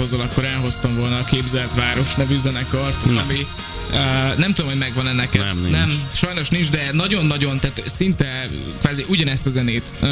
Hozol, 0.00 0.20
akkor 0.20 0.44
elhoztam 0.44 0.96
volna 0.96 1.18
a 1.18 1.24
Képzelt 1.24 1.74
Város 1.74 2.14
nevű 2.14 2.36
zenekart, 2.36 3.02
ami 3.02 3.46
uh, 3.90 4.38
nem 4.38 4.52
tudom, 4.52 4.70
hogy 4.70 4.78
megvan-e 4.78 5.12
neked. 5.12 5.44
Nem, 5.44 5.58
nincs. 5.58 5.72
nem, 5.72 5.90
sajnos 6.12 6.48
nincs, 6.48 6.70
de 6.70 6.90
nagyon-nagyon, 6.92 7.60
tehát 7.60 7.82
szinte 7.86 8.48
kvázi 8.80 9.04
ugyanezt 9.08 9.46
a 9.46 9.50
zenét 9.50 9.94
uh, 10.02 10.08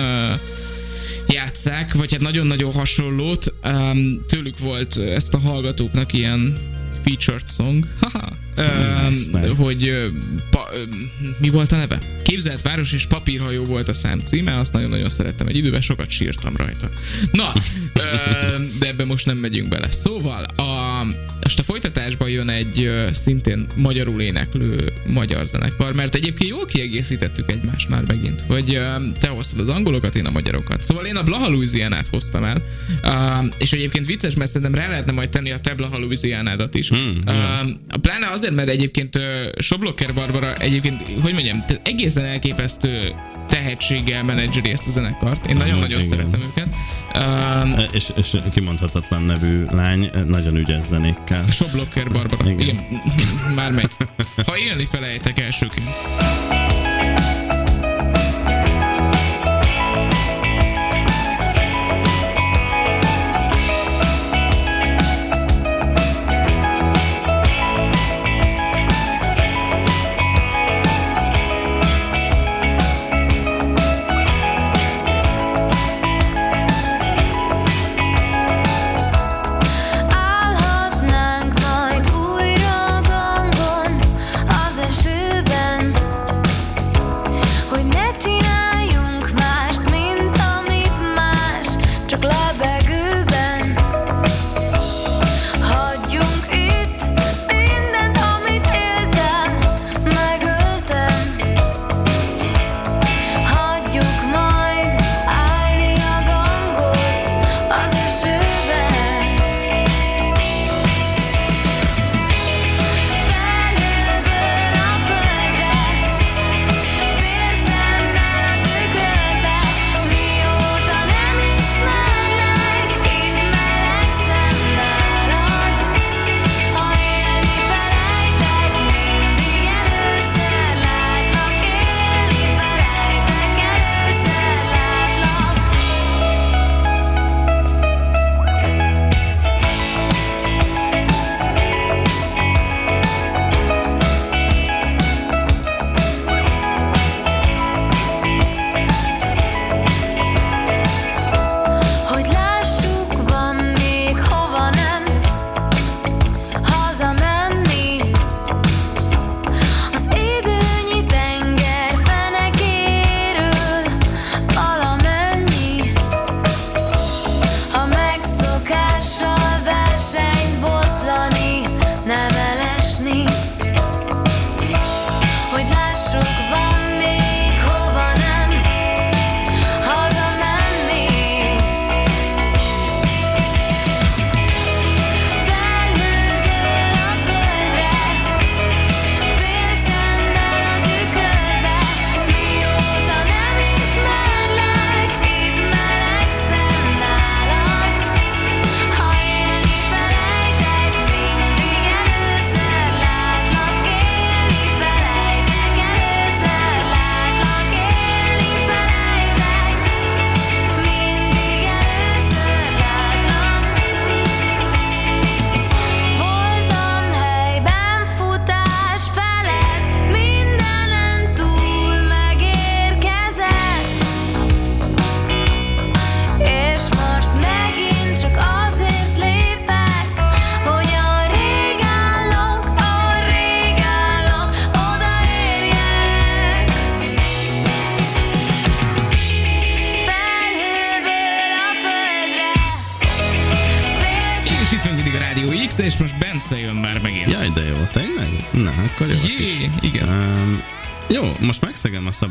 játszák, 1.26 1.94
vagy 1.94 2.12
hát 2.12 2.20
nagyon-nagyon 2.20 2.72
hasonlót. 2.72 3.54
Um, 3.64 4.24
tőlük 4.26 4.58
volt 4.58 4.98
ezt 4.98 5.34
a 5.34 5.38
hallgatóknak 5.38 6.12
ilyen 6.12 6.58
featured 7.02 7.44
song, 7.56 7.84
haha, 8.00 8.32
um, 8.56 9.12
Nice, 9.12 9.38
nice. 9.38 9.54
hogy 9.56 10.12
pa, 10.50 10.68
mi 11.38 11.48
volt 11.48 11.72
a 11.72 11.76
neve? 11.76 12.16
Képzelt 12.22 12.62
város 12.62 12.92
és 12.92 13.06
papírhajó 13.06 13.64
volt 13.64 13.88
a 13.88 13.94
szám 13.94 14.20
címe, 14.20 14.58
azt 14.58 14.72
nagyon-nagyon 14.72 15.08
szerettem. 15.08 15.46
Egy 15.46 15.56
időben 15.56 15.80
sokat 15.80 16.10
sírtam 16.10 16.56
rajta. 16.56 16.90
Na, 17.32 17.52
de 18.80 18.86
ebbe 18.86 19.04
most 19.04 19.26
nem 19.26 19.36
megyünk 19.36 19.68
bele. 19.68 19.90
Szóval, 19.90 20.44
a, 20.56 20.62
most 21.48 21.60
a 21.60 21.62
folytatásban 21.62 22.28
jön 22.28 22.48
egy 22.48 22.90
szintén 23.12 23.66
magyarul 23.74 24.20
éneklő 24.20 24.92
magyar 25.06 25.46
zenekar, 25.46 25.94
mert 25.94 26.14
egyébként 26.14 26.50
jól 26.50 26.64
kiegészítettük 26.64 27.50
egymást 27.50 27.88
már 27.88 28.02
megint, 28.06 28.44
hogy 28.48 28.80
te 29.18 29.28
hoztad 29.28 29.60
az 29.60 29.68
angolokat, 29.68 30.14
én 30.14 30.26
a 30.26 30.30
magyarokat. 30.30 30.82
Szóval 30.82 31.04
én 31.04 31.16
a 31.16 31.22
Blaha 31.22 31.48
Louisianát 31.48 32.06
hoztam 32.06 32.44
el, 32.44 32.62
és 33.58 33.72
egyébként 33.72 34.06
vicces, 34.06 34.34
mert 34.34 34.50
szerintem 34.50 34.80
rá 34.80 34.88
lehetne 34.88 35.12
majd 35.12 35.28
tenni 35.28 35.50
a 35.50 35.58
te 35.58 35.74
Blaha 35.74 35.98
Louisianádat 35.98 36.74
is. 36.74 36.88
Hmm, 36.88 37.22
Ö, 37.26 37.96
pláne 38.00 38.26
azért, 38.26 38.54
mert 38.54 38.68
egyébként 38.68 39.20
Soblocker 39.58 40.14
Barbara 40.14 40.54
egyébként, 40.54 41.02
hogy 41.20 41.32
mondjam, 41.32 41.64
egészen 41.82 42.24
elképesztő 42.24 43.12
tehetséggel 43.48 44.22
menedzseri 44.22 44.70
ezt 44.70 44.86
a 44.86 44.90
zenekart. 44.90 45.46
Én 45.46 45.56
nagyon-nagyon 45.56 46.00
szeretem 46.00 46.40
őket. 46.40 46.74
Um, 47.16 47.74
És, 47.92 48.12
és 48.16 48.36
kimondhatatlan 48.52 49.22
nevű 49.22 49.62
lány, 49.70 50.10
nagyon 50.26 50.56
ügyes 50.56 50.84
zenékkel. 50.84 51.37
El. 51.38 51.52
Shopblocker 51.52 52.08
Barbara. 52.08 52.50
Igen. 52.50 52.58
Igen. 52.58 52.84
Már 53.56 53.70
megy. 53.72 53.90
Ha 54.46 54.58
élni 54.58 54.84
felejtek 54.84 55.40
elsőként. 55.40 55.88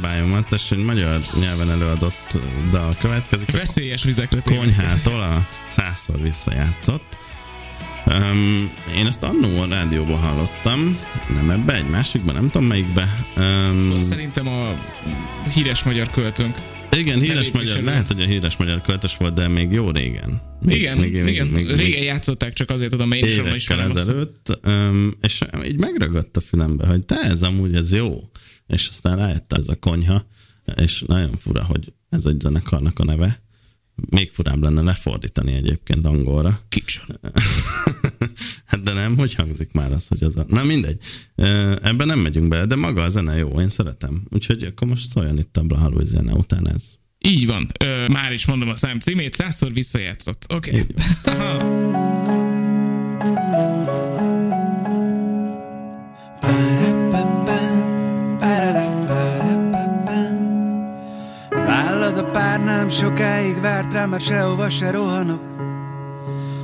Megszegem 0.02 0.34
a 0.34 0.42
szabályomat, 0.42 0.52
és 0.52 0.72
egy 0.72 0.84
magyar 0.84 1.20
nyelven 1.40 1.70
előadott 1.70 2.40
dal 2.72 2.96
következik. 3.00 3.50
A 3.50 3.58
Veszélyes 3.58 4.04
vizekre 4.04 4.42
konyhától 4.42 5.22
a 5.22 5.48
százszor 5.68 6.22
visszajátszott. 6.22 7.18
Um, 8.06 8.72
én 8.98 9.08
ezt 9.08 9.24
annó 9.24 9.62
a 9.62 9.68
rádióban 9.68 10.18
hallottam, 10.18 11.00
nem 11.34 11.50
ebbe, 11.50 11.76
egy 11.76 11.90
másikban, 11.90 12.36
nem 12.36 12.50
tudom 12.50 12.68
melyikbe. 12.68 13.08
Um, 13.38 14.00
Szerintem 14.00 14.48
a 14.48 14.76
híres 15.54 15.84
magyar 15.84 16.10
költőnk. 16.10 16.58
Igen, 16.96 17.20
híres 17.20 17.52
magyar, 17.52 17.84
lehet, 17.84 18.08
hogy 18.08 18.22
a 18.22 18.26
híres 18.26 18.58
magyar 18.58 18.82
költös 18.82 19.18
volt, 19.18 19.34
de 19.34 19.48
még 19.48 19.72
jó 19.72 19.92
régen. 19.92 20.42
Még, 20.62 20.76
Igen, 20.76 21.04
igen, 21.04 21.48
régen 21.54 22.04
játszották, 22.04 22.54
csak 22.54 22.70
azért 22.70 22.92
tudom, 22.92 23.12
én 23.12 23.24
is 23.24 23.42
ismerem 23.56 23.90
ezelőtt, 23.90 24.60
um, 24.68 25.18
és 25.22 25.42
így 25.66 25.80
megragadt 25.80 26.38
a 26.38 26.40
fülembe, 26.40 26.88
hogy 26.88 27.06
te 27.06 27.16
ez 27.16 27.44
amúgy 27.44 27.76
ez 27.76 27.94
jó. 27.94 28.30
És 28.68 28.88
aztán 28.88 29.18
rájött 29.18 29.54
ez 29.54 29.68
a 29.68 29.76
konyha, 29.76 30.26
és 30.76 31.04
nagyon 31.08 31.36
fura, 31.36 31.64
hogy 31.64 31.94
ez 32.10 32.26
egy 32.26 32.40
zenekarnak 32.40 33.00
a 33.00 33.04
neve. 33.04 33.42
Még 34.10 34.32
furább 34.32 34.62
lenne 34.62 34.82
lefordítani 34.82 35.54
egyébként 35.54 36.06
angolra. 36.06 36.60
Kitchen. 36.70 37.20
de 38.84 38.94
nem, 38.94 39.18
hogy 39.18 39.34
hangzik 39.34 39.72
már 39.72 39.92
az, 39.92 40.08
hogy 40.08 40.24
az 40.24 40.38
a... 40.38 40.46
Na 40.48 40.64
mindegy. 40.64 40.98
Ebben 41.82 42.08
nem 42.08 42.20
megyünk 42.20 42.48
bele, 42.48 42.66
de 42.66 42.76
maga 42.76 43.02
a 43.02 43.10
zene 43.10 43.38
jó, 43.38 43.60
én 43.60 43.70
szeretem. 43.70 44.24
Úgyhogy 44.30 44.64
akkor 44.64 44.88
most 44.88 45.10
szóljon 45.10 45.38
itt 45.38 45.58
a 45.58 45.62
Blaha 45.62 45.90
Louisiana 45.90 46.34
után 46.34 46.70
ez. 46.70 46.92
Így 47.20 47.48
van. 47.48 47.72
Ö, 47.80 48.08
már 48.08 48.32
is 48.32 48.46
mondom 48.46 48.70
a 48.70 48.76
szám 48.76 49.00
címét, 49.00 49.34
százszor 49.34 49.74
visszajátszott. 49.74 50.46
Oké. 50.54 50.70
Okay. 50.70 50.86
Vállad 61.50 62.18
a 62.18 62.24
pár 62.24 62.64
nem 62.64 62.90
sokáig 62.90 63.60
várt 63.60 63.94
rám, 63.94 64.10
mert 64.10 64.24
sehova 64.24 64.70
se 64.70 64.92
rohanok. 64.92 65.57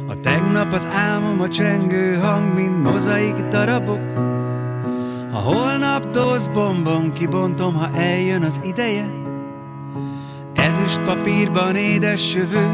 A 0.08 0.20
tegnap 0.20 0.74
az 0.74 0.88
álmom 0.92 1.42
a 1.42 1.48
csengő 1.48 2.16
hang, 2.16 2.54
mint 2.54 2.84
mozaik 2.84 3.36
darabok. 3.36 4.02
Ha 5.32 5.40
holnap 5.40 6.10
doz 6.10 6.48
bombon 6.48 7.12
kibontom, 7.12 7.74
ha 7.74 7.90
eljön 7.96 8.44
az 8.44 8.60
ideje. 8.64 9.06
Ezüst 10.54 11.02
papírban 11.02 11.76
édes 11.76 12.36
jövő, 12.36 12.66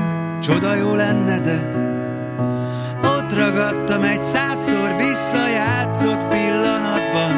csoda 0.41 0.75
jó 0.75 0.95
lenne, 0.95 1.39
de 1.39 1.77
ott 3.03 3.35
ragadtam 3.35 4.03
egy 4.03 4.23
százszor 4.23 4.95
visszajátszott 4.95 6.27
pillanatban, 6.27 7.31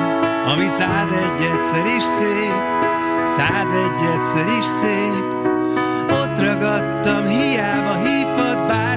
ami 0.45 0.65
százegyedszer 0.65 1.85
is 1.97 2.03
szép, 2.03 2.61
százegyedszer 3.23 4.47
is 4.57 4.65
szép. 4.65 5.39
Ott 6.09 6.39
ragadtam, 6.39 7.25
hiába 7.25 7.95
hívhat 7.95 8.67
bárki, 8.67 8.90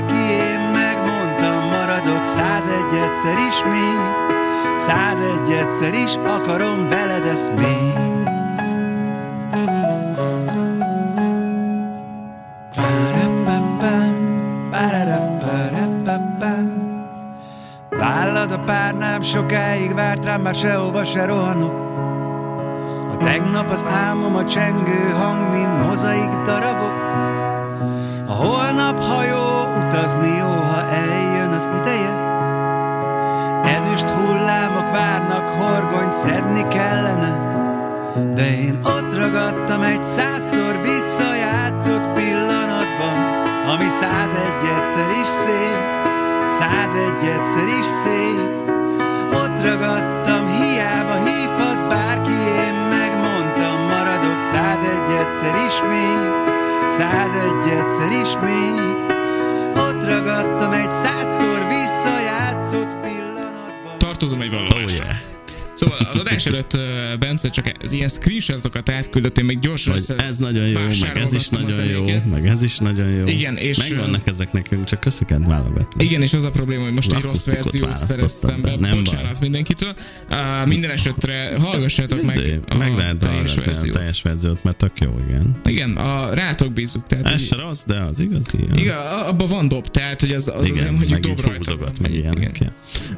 egyszer 3.14 3.38
is 3.38 3.64
még, 3.64 4.77
százegy 4.77 5.53
egyszer 5.53 5.94
is 5.94 6.16
akarom 6.16 6.88
veled 6.88 7.24
ezt 7.24 7.53
még. 7.57 8.12
Vállad 17.90 18.53
a 18.53 18.59
párnám 18.59 19.20
sokáig 19.20 19.94
várt 19.94 20.24
rám, 20.24 20.40
már 20.40 20.55
sehova 20.55 21.05
se 21.05 21.24
rohanok. 21.27 21.74
A 23.12 23.16
tegnap 23.16 23.70
az 23.70 23.85
álmom 23.88 24.37
a 24.37 24.44
csengő 24.44 25.11
hang, 25.20 25.53
mint 25.53 25.87
mozaik 25.87 26.31
darabok. 26.31 26.94
A 28.27 28.33
holnap 28.33 29.00
hajó 29.00 29.85
utazni 29.85 30.37
jó, 30.37 30.48
ha 30.48 30.83
eljön 30.90 31.50
az 31.50 31.68
ideje. 31.81 32.23
Ezüst 33.64 34.09
hullámok 34.09 34.90
várnak, 34.90 35.48
horgonyt 35.48 36.12
szedni 36.12 36.62
kellene. 36.66 37.53
De 38.35 38.57
én 38.59 38.79
ott 38.83 39.16
ragadtam 39.16 39.83
egy 39.83 40.05
százszor 40.05 40.81
visszajátszott 40.81 42.09
pillanatban, 42.12 43.18
ami 43.72 43.87
százegy 43.87 44.68
egyszer 44.79 45.11
is 45.22 45.27
szép, 45.27 45.85
százegy 46.48 47.29
egyszer 47.37 47.68
is 47.81 47.87
szép. 47.87 48.62
Ott 49.33 49.62
ragadtam, 49.62 50.46
hiába 50.46 51.14
hívhat 51.14 51.88
bárki, 51.88 52.37
én 52.66 52.74
megmondtam, 52.74 53.81
maradok 53.81 54.40
százegy 54.40 55.09
egyszer 55.20 55.55
is 55.66 55.83
még, 55.88 56.33
százegy 56.88 57.79
egyszer 57.79 58.11
is 58.22 58.37
még. 58.42 59.12
Ott 59.77 60.07
ragadtam 60.07 60.72
egy 60.72 60.90
százszor 60.90 61.66
visszajátszott 61.68 63.04
pillanatban. 64.24 64.48
Tartozom 64.48 64.80
egy 64.80 64.84
az 65.98 66.18
adás 66.18 66.46
előtt 66.46 66.78
Bence 67.18 67.48
csak 67.50 67.72
az 67.83 67.92
ilyen 67.92 68.09
screenshotokat 68.09 68.88
átküldött, 68.88 69.38
én 69.38 69.44
még 69.44 69.59
gyorsan 69.59 69.92
Hogy 69.92 70.00
össze- 70.00 70.22
ez 70.22 70.38
nagyon 70.38 70.66
jó, 70.66 70.80
meg 71.00 71.16
ez 71.16 71.33
is 71.33 71.48
nagyon 71.48 71.85
jó, 71.85 72.04
meg 72.30 72.46
ez 72.46 72.62
is 72.62 72.78
nagyon 72.78 73.09
jó. 73.11 73.26
Igen, 73.26 73.57
és, 73.57 73.76
Megvannak 73.76 74.28
ezek 74.28 74.52
nekünk, 74.52 74.85
csak 74.85 75.04
össze 75.04 75.24
kell 75.24 75.38
válogatni. 75.38 76.04
Igen, 76.04 76.22
és 76.22 76.33
az 76.33 76.44
a 76.44 76.50
probléma, 76.50 76.83
hogy 76.85 76.92
most 76.92 77.12
egy 77.12 77.22
rossz 77.22 77.44
verziót 77.44 77.98
szereztem 77.98 78.61
be. 78.61 78.76
Nem 78.76 78.98
Bocsánat 78.98 79.24
baj. 79.24 79.37
mindenkitől. 79.40 79.94
Uh, 80.30 80.66
minden 80.68 80.90
esetre 80.90 81.52
hallgassátok 81.59 82.22
meg 82.22 82.61
a 82.68 82.74
meg 82.76 82.96
lehet 82.96 83.16
teljes 83.16 83.54
verziót. 83.54 83.96
teljes 83.96 84.22
verziót, 84.22 84.64
mert 84.64 84.76
tök 84.76 84.98
jó, 85.00 85.11
igen. 85.28 85.61
Igen, 85.64 85.96
a 85.96 86.35
rátok 86.35 86.72
bízzuk. 86.72 87.07
Tehát, 87.07 87.24
Ez 87.26 87.33
hogy- 87.33 87.40
se 87.40 87.57
rossz, 87.57 87.85
de 87.87 87.94
az 88.00 88.18
igazi. 88.20 88.59
Az. 88.72 88.78
igen, 88.80 88.96
abban 89.26 89.48
van 89.48 89.68
dob, 89.68 89.88
tehát 89.90 90.20
hogy 90.20 90.33
az, 90.33 90.50
az 90.57 90.66
igen, 90.66 90.94
meg 90.94 91.11
így 91.11 91.18
dob 91.20 91.40
rajta. 91.40 91.76
van. 91.76 91.90
meg 92.00 92.14
Igen. 92.14 92.33
ilyenek. 92.38 92.59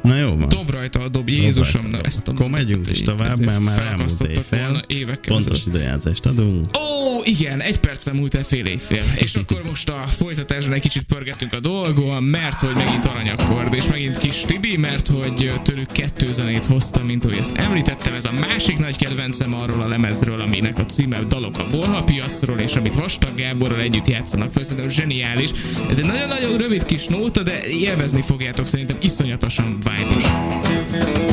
Na 0.03 0.15
jó 0.17 0.35
van. 0.35 0.49
Dob 0.49 0.69
rajta 0.69 0.99
a 0.99 1.07
dob, 1.07 1.29
Jézusom, 1.29 1.89
ezt 2.03 2.27
a 2.27 2.31
Akkor 2.31 2.49
megyünk 2.67 2.89
is 2.89 3.01
tovább, 3.01 3.39
mert 3.39 3.59
már 3.59 3.79
elmúlt 3.79 4.21
éjfél. 4.21 4.81
évekkel 4.87 5.33
Pontos 5.33 5.65
időjelzést 5.65 6.25
adunk. 6.25 6.65
Ó, 6.77 7.21
igen, 7.23 7.61
egy 7.61 7.79
percen 7.79 8.15
múlt 8.15 8.35
el 8.35 8.43
fél 8.43 8.65
évfél. 8.65 9.03
És 9.15 9.35
akkor 9.35 9.63
most 9.63 9.89
a 9.89 10.05
folytatásban 10.07 10.73
egy 10.73 10.81
kicsit 10.81 11.03
pörgetünk 11.03 11.53
a 11.53 11.59
dolgon, 11.59 12.23
mert 12.23 12.59
hogy 12.59 12.75
megint 12.75 13.05
aranyakkord, 13.05 13.73
és 13.73 13.87
megint 13.87 14.17
kis 14.17 14.41
Tibi, 14.41 14.77
mert 14.77 15.07
hogy 15.07 15.51
tőlük 15.63 15.91
kettő 15.91 16.31
zenét 16.31 16.65
hoztam, 16.65 17.05
mint 17.05 17.25
ahogy 17.25 17.37
ezt 17.37 17.53
említettem, 17.53 18.13
ez 18.13 18.25
a 18.25 18.31
másik 18.31 18.77
nagy 18.77 18.97
kedvencem 18.97 19.53
arról 19.53 19.81
a 19.81 19.87
lemezről, 19.87 20.41
aminek 20.41 20.79
a 20.79 20.85
címe 20.85 21.19
Dalok 21.19 21.57
a 21.57 21.67
Bolha 21.67 22.03
piacról, 22.03 22.59
és 22.59 22.75
amit 22.75 22.95
Vastag 22.95 23.35
Gáborral 23.35 23.79
együtt 23.79 24.07
játszanak 24.07 24.51
fel, 24.51 24.63
szerintem 24.63 24.89
zseniális. 24.89 25.49
Ez 25.89 25.97
egy 25.97 26.05
nagyon-nagyon 26.05 26.57
rövid 26.57 26.85
kis 26.85 27.05
nóta, 27.05 27.43
de 27.43 27.67
élvezni 27.67 28.21
fogjátok 28.21 28.67
szerintem 28.67 28.97
iszonyatosan 29.01 29.77
vibe 29.83 31.26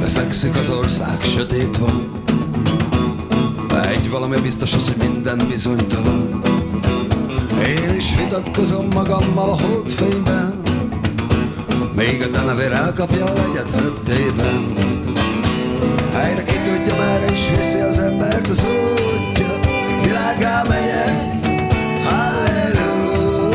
Veszekszik 0.00 0.56
az 0.56 0.70
ország, 0.70 1.24
van. 1.78 2.12
Egy 3.88 4.10
valami 4.10 4.40
biztos 4.40 4.74
hogy 4.74 4.96
minden 4.98 5.46
bizonytalan. 5.48 6.40
Én 7.66 7.94
is 7.96 8.14
vitatkozom 8.16 8.86
magammal 8.94 9.50
a 9.50 9.60
holdfényben. 9.62 10.60
Még 11.96 12.22
a 12.22 12.26
denevér 12.26 12.72
elkapja 12.72 13.24
a 13.24 13.32
legyet 13.32 13.70
höptében 13.70 14.74
Helyre 16.12 16.42
ki 16.42 16.54
tudja, 16.64 16.96
merre 16.96 17.30
is 17.32 17.48
viszi 17.48 17.78
az 17.78 17.98
embert 17.98 18.48
az 18.48 18.64
útja. 18.64 19.46
Világá 20.02 20.62
megyek, 20.68 21.12
halleluja. 22.04 23.50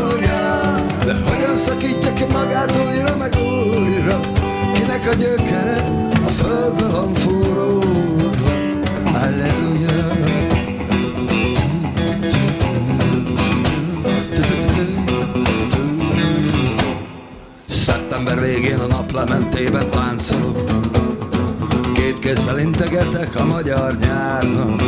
De 1.06 1.14
hogyan 1.14 1.56
szakítja 1.56 2.14
ki 2.14 2.24
magát 2.34 2.72
újra 2.76 3.16
meg 3.18 3.34
újra? 3.36 4.20
Kinek 4.74 5.08
a 5.08 5.14
gyökere 5.14 6.10
a 6.26 6.30
földbe 6.30 6.86
van 6.88 7.14
fúródva 7.14 8.50
Halleluja. 9.04 9.90
Szeptember 17.68 18.40
végén 18.40 18.80
a 18.80 18.86
naplementében 18.88 19.90
táncolok 19.90 20.81
Két 22.32 22.40
kézzel 22.40 22.60
integetek 22.60 23.36
a 23.36 23.46
magyar 23.46 23.98
nyárnak 23.98 24.82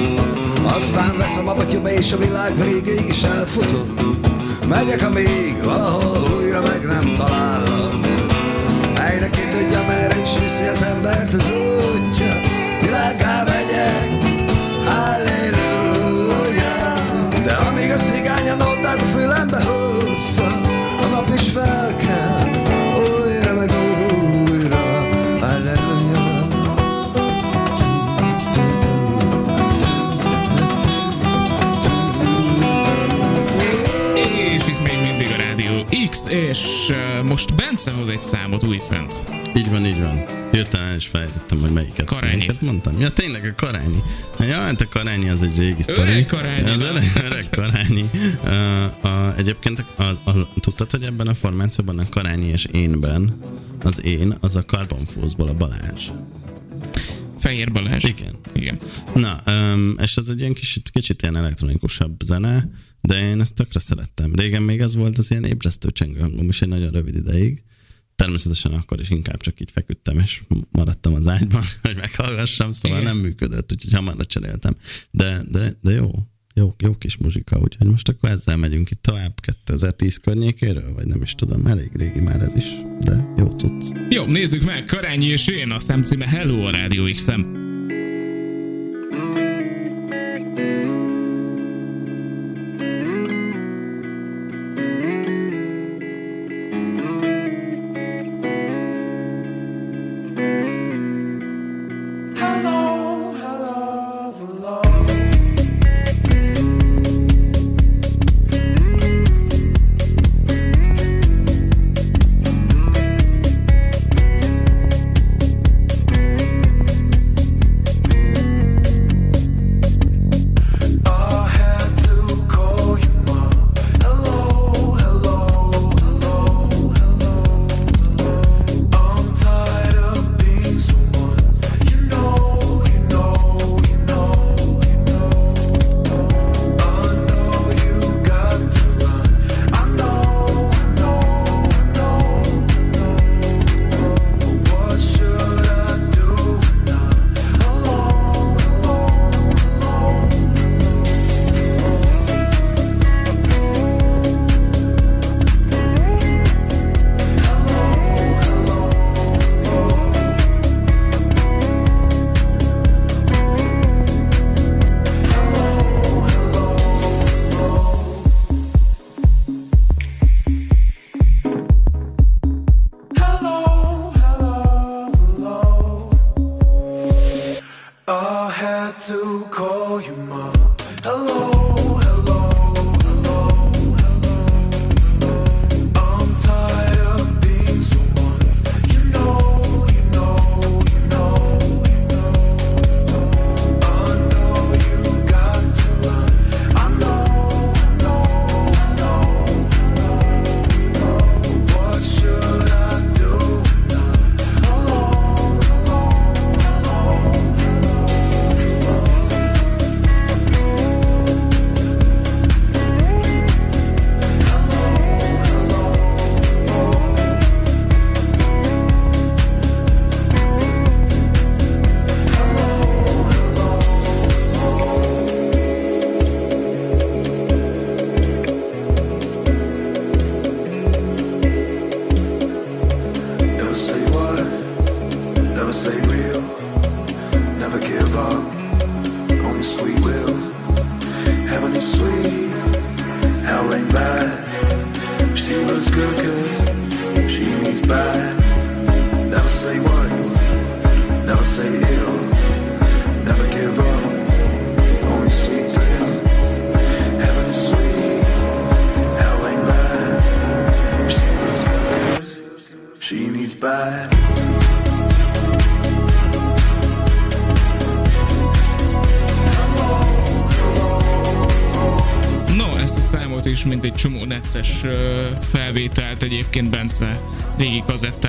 Aztán 0.63 1.17
veszem 1.17 1.47
a 1.47 1.53
batyom 1.53 1.85
és 1.85 2.11
a 2.11 2.17
világ 2.17 2.55
végéig 2.55 3.07
is 3.07 3.23
elfutok. 3.23 3.87
Megyek, 4.67 5.01
amíg 5.01 5.63
valahol 5.63 6.37
újra 6.37 6.61
meg 6.61 6.85
nem 6.85 7.13
talállak 7.13 8.05
Helyre 8.95 9.29
ki 9.29 9.41
tudja, 9.51 9.83
merre 9.87 10.21
is 10.21 10.37
viszi 10.39 10.67
az 10.67 10.81
embert 10.81 11.33
az 11.33 11.49
útja 11.49 12.32
hoz 37.91 38.07
egy 38.07 38.21
számot 38.21 38.63
újfent. 38.63 39.23
Így 39.55 39.69
van, 39.69 39.85
így 39.85 39.99
van. 39.99 40.25
Hirtelen 40.51 40.87
el 40.87 40.95
is 40.95 41.05
fejtettem, 41.05 41.59
hogy 41.59 41.71
melyiket. 41.71 42.05
Karányi. 42.05 42.35
Melyiket 42.35 42.61
mondtam? 42.61 42.99
Ja, 42.99 43.09
tényleg 43.09 43.45
a 43.45 43.55
karányi. 43.55 44.01
Ja, 44.39 44.55
hát 44.55 44.81
a 44.81 44.87
karányi 44.87 45.29
az 45.29 45.41
egy 45.41 45.57
régi 45.57 45.81
sztori. 45.81 45.99
Öreg 45.99 46.25
Karányi, 46.25 46.69
Az 46.69 46.81
öreg, 46.81 47.11
öreg 47.25 47.49
karányi. 47.51 48.09
Uh, 48.43 49.05
a, 49.05 49.35
egyébként 49.37 49.85
a, 49.95 50.03
a, 50.03 50.53
tudtad, 50.59 50.91
hogy 50.91 51.03
ebben 51.03 51.27
a 51.27 51.33
formációban 51.33 51.99
a 51.99 52.09
karányi 52.09 52.47
és 52.47 52.65
énben 52.71 53.39
az 53.83 54.03
én, 54.03 54.35
az 54.39 54.55
a 54.55 54.63
Carbon 54.63 55.05
Force-ból 55.05 55.47
a 55.47 55.53
Balázs. 55.53 56.09
Fehér 57.39 57.71
Balázs. 57.71 58.03
Igen. 58.03 58.35
Igen. 58.53 58.77
Na, 59.15 59.39
um, 59.47 59.95
és 60.01 60.17
ez 60.17 60.27
egy 60.27 60.39
ilyen 60.39 60.53
kicsit, 60.53 60.89
kicsit 60.89 61.21
ilyen 61.21 61.35
elektronikusabb 61.35 62.21
zene, 62.21 62.69
de 63.01 63.29
én 63.29 63.41
ezt 63.41 63.55
tökre 63.55 63.79
szerettem. 63.79 64.35
Régen 64.35 64.61
még 64.61 64.79
ez 64.79 64.95
volt 64.95 65.17
az 65.17 65.31
ilyen 65.31 65.43
ébresztő 65.43 65.91
csengő 65.91 66.19
hangom 66.19 66.47
is 66.47 66.61
egy 66.61 66.67
nagyon 66.67 66.91
rövid 66.91 67.15
ideig. 67.15 67.63
Természetesen 68.15 68.71
akkor 68.71 68.99
is 68.99 69.09
inkább 69.09 69.41
csak 69.41 69.59
így 69.59 69.71
feküdtem, 69.71 70.19
és 70.19 70.41
maradtam 70.71 71.13
az 71.13 71.27
ágyban, 71.27 71.63
hogy 71.81 71.95
meghallgassam, 71.95 72.71
szóval 72.71 72.99
Igen. 72.99 73.15
nem 73.15 73.23
működött, 73.23 73.71
úgyhogy 73.71 73.93
hamar 73.93 74.25
cseréltem. 74.25 74.75
De, 75.11 75.41
de, 75.49 75.77
de 75.81 75.91
jó, 75.91 76.11
jó, 76.55 76.75
jó 76.77 76.97
kis 76.97 77.17
muzsika, 77.17 77.59
úgyhogy 77.59 77.87
most 77.87 78.09
akkor 78.09 78.29
ezzel 78.29 78.57
megyünk 78.57 78.91
itt 78.91 79.01
tovább 79.01 79.39
2010 79.39 80.17
környékéről, 80.17 80.93
vagy 80.93 81.05
nem 81.05 81.21
is 81.21 81.35
tudom, 81.35 81.65
elég 81.65 81.91
régi 81.95 82.19
már 82.19 82.41
ez 82.41 82.55
is, 82.55 82.65
de 82.99 83.33
jó 83.37 83.49
cucc. 83.49 83.91
Jó, 84.09 84.25
nézzük 84.25 84.63
meg, 84.63 84.85
Karányi 84.85 85.25
és 85.25 85.47
én, 85.47 85.71
a 85.71 85.79
szemcíme 85.79 86.27
Hello 86.27 86.67
a 86.67 86.71
Rádió 86.71 87.03
X-em. 87.13 87.41
Hello, 87.41 87.62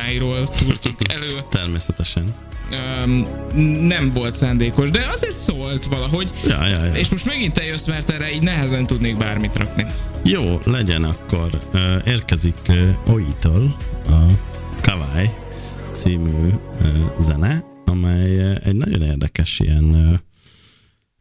kazettáiról 0.05 0.49
túrtuk 0.49 1.13
elő. 1.13 1.41
Természetesen. 1.51 2.35
Öm, 3.03 3.27
nem 3.87 4.11
volt 4.11 4.35
szándékos, 4.35 4.91
de 4.91 5.07
azért 5.13 5.39
szólt 5.39 5.85
valahogy. 5.85 6.31
Ja, 6.49 6.67
ja, 6.67 6.85
ja. 6.85 6.95
És 6.95 7.09
most 7.09 7.27
megint 7.27 7.53
te 7.53 7.65
jössz, 7.65 7.87
mert 7.87 8.11
erre 8.11 8.33
így 8.33 8.43
nehezen 8.43 8.87
tudnék 8.87 9.17
bármit 9.17 9.57
rakni. 9.57 9.87
Jó, 10.25 10.61
legyen 10.65 11.05
akkor. 11.05 11.61
Ö, 11.73 11.97
Érkezik 12.07 12.57
ö, 12.69 12.89
Oitól 13.07 13.77
a 14.07 14.19
Kawaii 14.81 15.31
című 15.93 16.49
ö, 16.83 16.87
zene, 17.21 17.65
amely 17.85 18.37
ö, 18.37 18.53
egy 18.65 18.77
nagyon 18.77 19.03
érdekes 19.03 19.61
ilyen, 19.61 19.95
ö, 19.95 20.15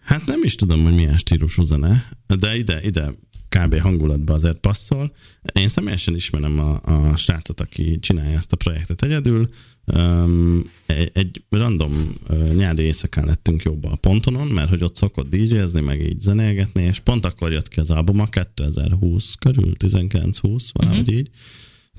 hát 0.04 0.26
nem 0.26 0.40
is 0.44 0.56
tudom, 0.56 0.84
hogy 0.84 0.96
milyen 0.96 1.18
stílusú 1.18 1.64
zene, 1.64 2.08
de 2.28 2.56
ide, 2.56 2.82
ide 2.82 3.12
kb. 3.54 3.80
hangulatba 3.80 4.34
azért 4.34 4.58
passzol. 4.58 5.12
Én 5.54 5.68
személyesen 5.68 6.16
ismerem 6.16 6.60
a, 6.60 6.82
a 6.84 7.18
srácot, 7.18 7.62
aki 7.62 8.00
csinálja 8.00 8.38
ezt 8.38 8.54
a 8.54 8.56
projektet 8.56 9.04
egyedül. 9.04 9.48
Um, 9.86 10.64
egy, 10.86 11.12
egy 11.14 11.44
random 11.50 12.16
uh, 12.30 12.54
nyári 12.54 12.84
éjszakán 12.84 13.26
lettünk 13.26 13.64
jobban 13.64 13.92
a 13.92 13.96
pontonon, 13.96 14.48
mert 14.48 14.70
hogy 14.70 14.84
ott 14.84 14.96
szokott 14.96 15.30
DJ-zni, 15.30 15.82
meg 15.82 16.02
így 16.02 16.20
zenélgetni, 16.20 16.84
és 16.84 17.00
pont 17.00 17.26
akkor 17.26 17.52
jött 17.52 17.68
ki 17.68 17.80
az 17.80 17.90
albuma, 17.90 18.26
2020 18.26 19.34
körül, 19.34 19.74
19-20, 19.80 20.70
valahogy 20.74 21.00
uh-huh. 21.00 21.16
így. 21.16 21.30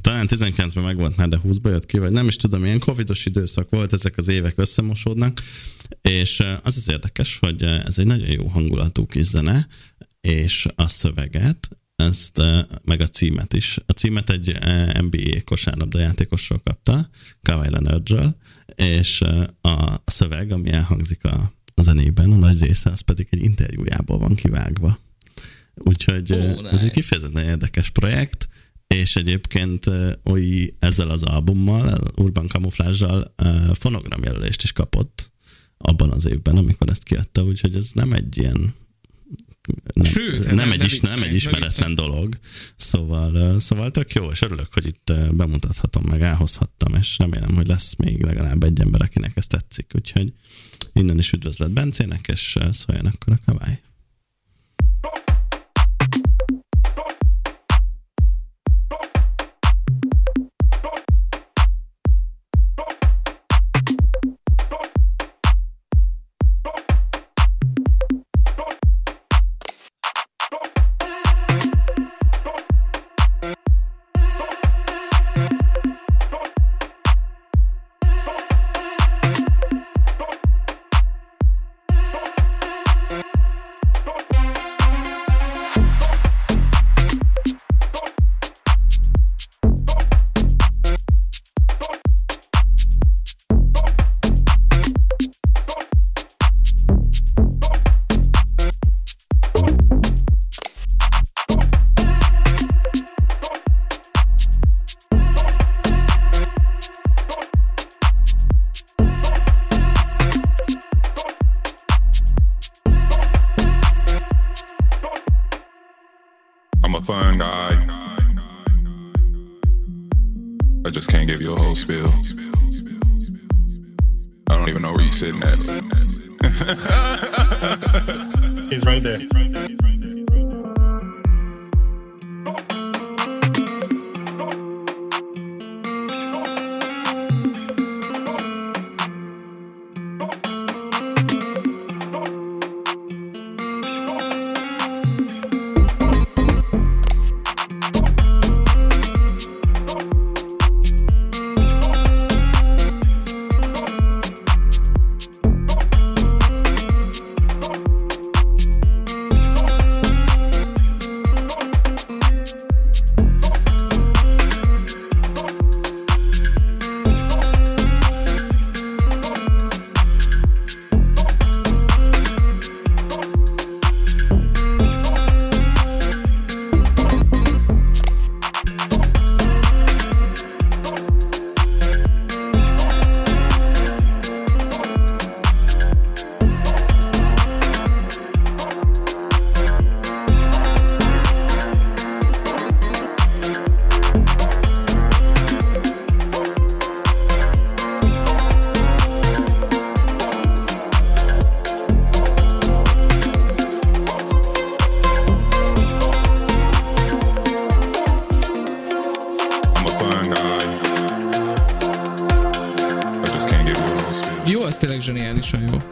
Talán 0.01 0.27
19-ben 0.31 0.85
megvolt 0.85 1.17
már, 1.17 1.29
de 1.29 1.41
20-ba 1.45 1.69
jött 1.69 1.87
ki, 1.87 1.99
vagy 1.99 2.13
nem 2.13 2.27
is 2.27 2.37
tudom, 2.37 2.65
ilyen 2.65 2.79
covidos 2.79 3.27
időszak 3.27 3.71
volt, 3.71 3.93
ezek 3.93 4.17
az 4.17 4.29
évek 4.29 4.53
összemosódnak, 4.57 5.41
és 6.03 6.43
az 6.63 6.77
az 6.77 6.91
érdekes, 6.91 7.39
hogy 7.39 7.63
ez 7.63 7.99
egy 7.99 8.07
nagyon 8.07 8.31
jó 8.31 8.47
hangulatú 8.47 9.07
kis 9.07 9.27
zene, 9.27 9.67
és 10.25 10.69
a 10.75 10.89
szöveget, 10.89 11.69
ezt, 11.97 12.39
uh, 12.39 12.59
meg 12.85 13.01
a 13.01 13.07
címet 13.07 13.53
is. 13.53 13.79
A 13.87 13.93
címet 13.93 14.31
egy 14.31 14.49
uh, 14.49 15.01
NBA 15.01 15.43
kosárlabda 15.45 15.99
játékosról 15.99 16.61
kapta, 16.65 17.09
Kawhi 17.43 17.71
Leonardről, 17.71 18.37
és 18.75 19.21
uh, 19.21 19.45
a 19.61 20.03
szöveg, 20.05 20.53
ami 20.53 20.71
elhangzik 20.71 21.25
a, 21.25 21.53
a 21.75 21.83
zenében, 21.83 22.33
a 22.33 22.37
nagy 22.37 22.61
része, 22.63 22.91
az 22.91 23.01
pedig 23.01 23.27
egy 23.31 23.43
interjújából 23.43 24.19
van 24.19 24.35
kivágva. 24.35 24.99
Úgyhogy 25.75 26.33
oh, 26.33 26.57
nice. 26.57 26.69
ez 26.69 26.83
egy 26.83 26.91
kifejezetten 26.91 27.45
érdekes 27.45 27.91
projekt, 27.91 28.49
és 28.87 29.17
egyébként 29.17 29.91
oly 30.25 30.75
ezzel 30.79 31.11
az 31.11 31.23
albummal, 31.23 32.01
Urban 32.17 32.47
Camouflage-zal 32.47 33.35
fonogramjelölést 33.73 34.63
is 34.63 34.73
kapott 34.73 35.33
abban 35.79 36.11
az 36.11 36.27
évben, 36.27 36.57
amikor 36.57 36.89
ezt 36.89 37.05
kiadta, 37.05 37.45
úgyhogy 37.45 37.75
ez 37.75 37.91
nem 37.95 38.13
egy 38.13 38.39
ilyen 38.39 38.75
nem, 39.95 40.05
Sőt, 40.05 40.47
nem, 40.47 40.55
nem- 40.55 40.73
egy, 40.73 40.85
is, 40.85 41.01
nem 41.01 41.23
egy 41.23 41.35
ismeretlen 41.35 41.95
dolog. 41.95 42.39
Szóval, 42.77 43.61
szóval 43.61 43.91
tök 43.91 44.13
jó, 44.13 44.31
és 44.31 44.43
örülök, 44.43 44.73
hogy 44.73 44.87
itt 44.87 45.13
bemutathatom, 45.31 46.05
meg 46.05 46.23
elhozhattam, 46.23 46.95
és 46.95 47.19
remélem, 47.19 47.55
hogy 47.55 47.67
lesz 47.67 47.95
még 47.97 48.23
legalább 48.23 48.65
egy 48.65 48.81
ember, 48.81 49.03
akinek 49.03 49.33
ez 49.35 49.47
tetszik. 49.47 49.91
Úgyhogy 49.95 50.33
innen 50.93 51.19
is 51.19 51.33
üdvözlet 51.33 51.71
Bencének, 51.71 52.29
és 52.29 52.59
szóljon 52.71 53.07
akkor 53.07 53.33
a 53.33 53.39
kavály. 53.45 53.81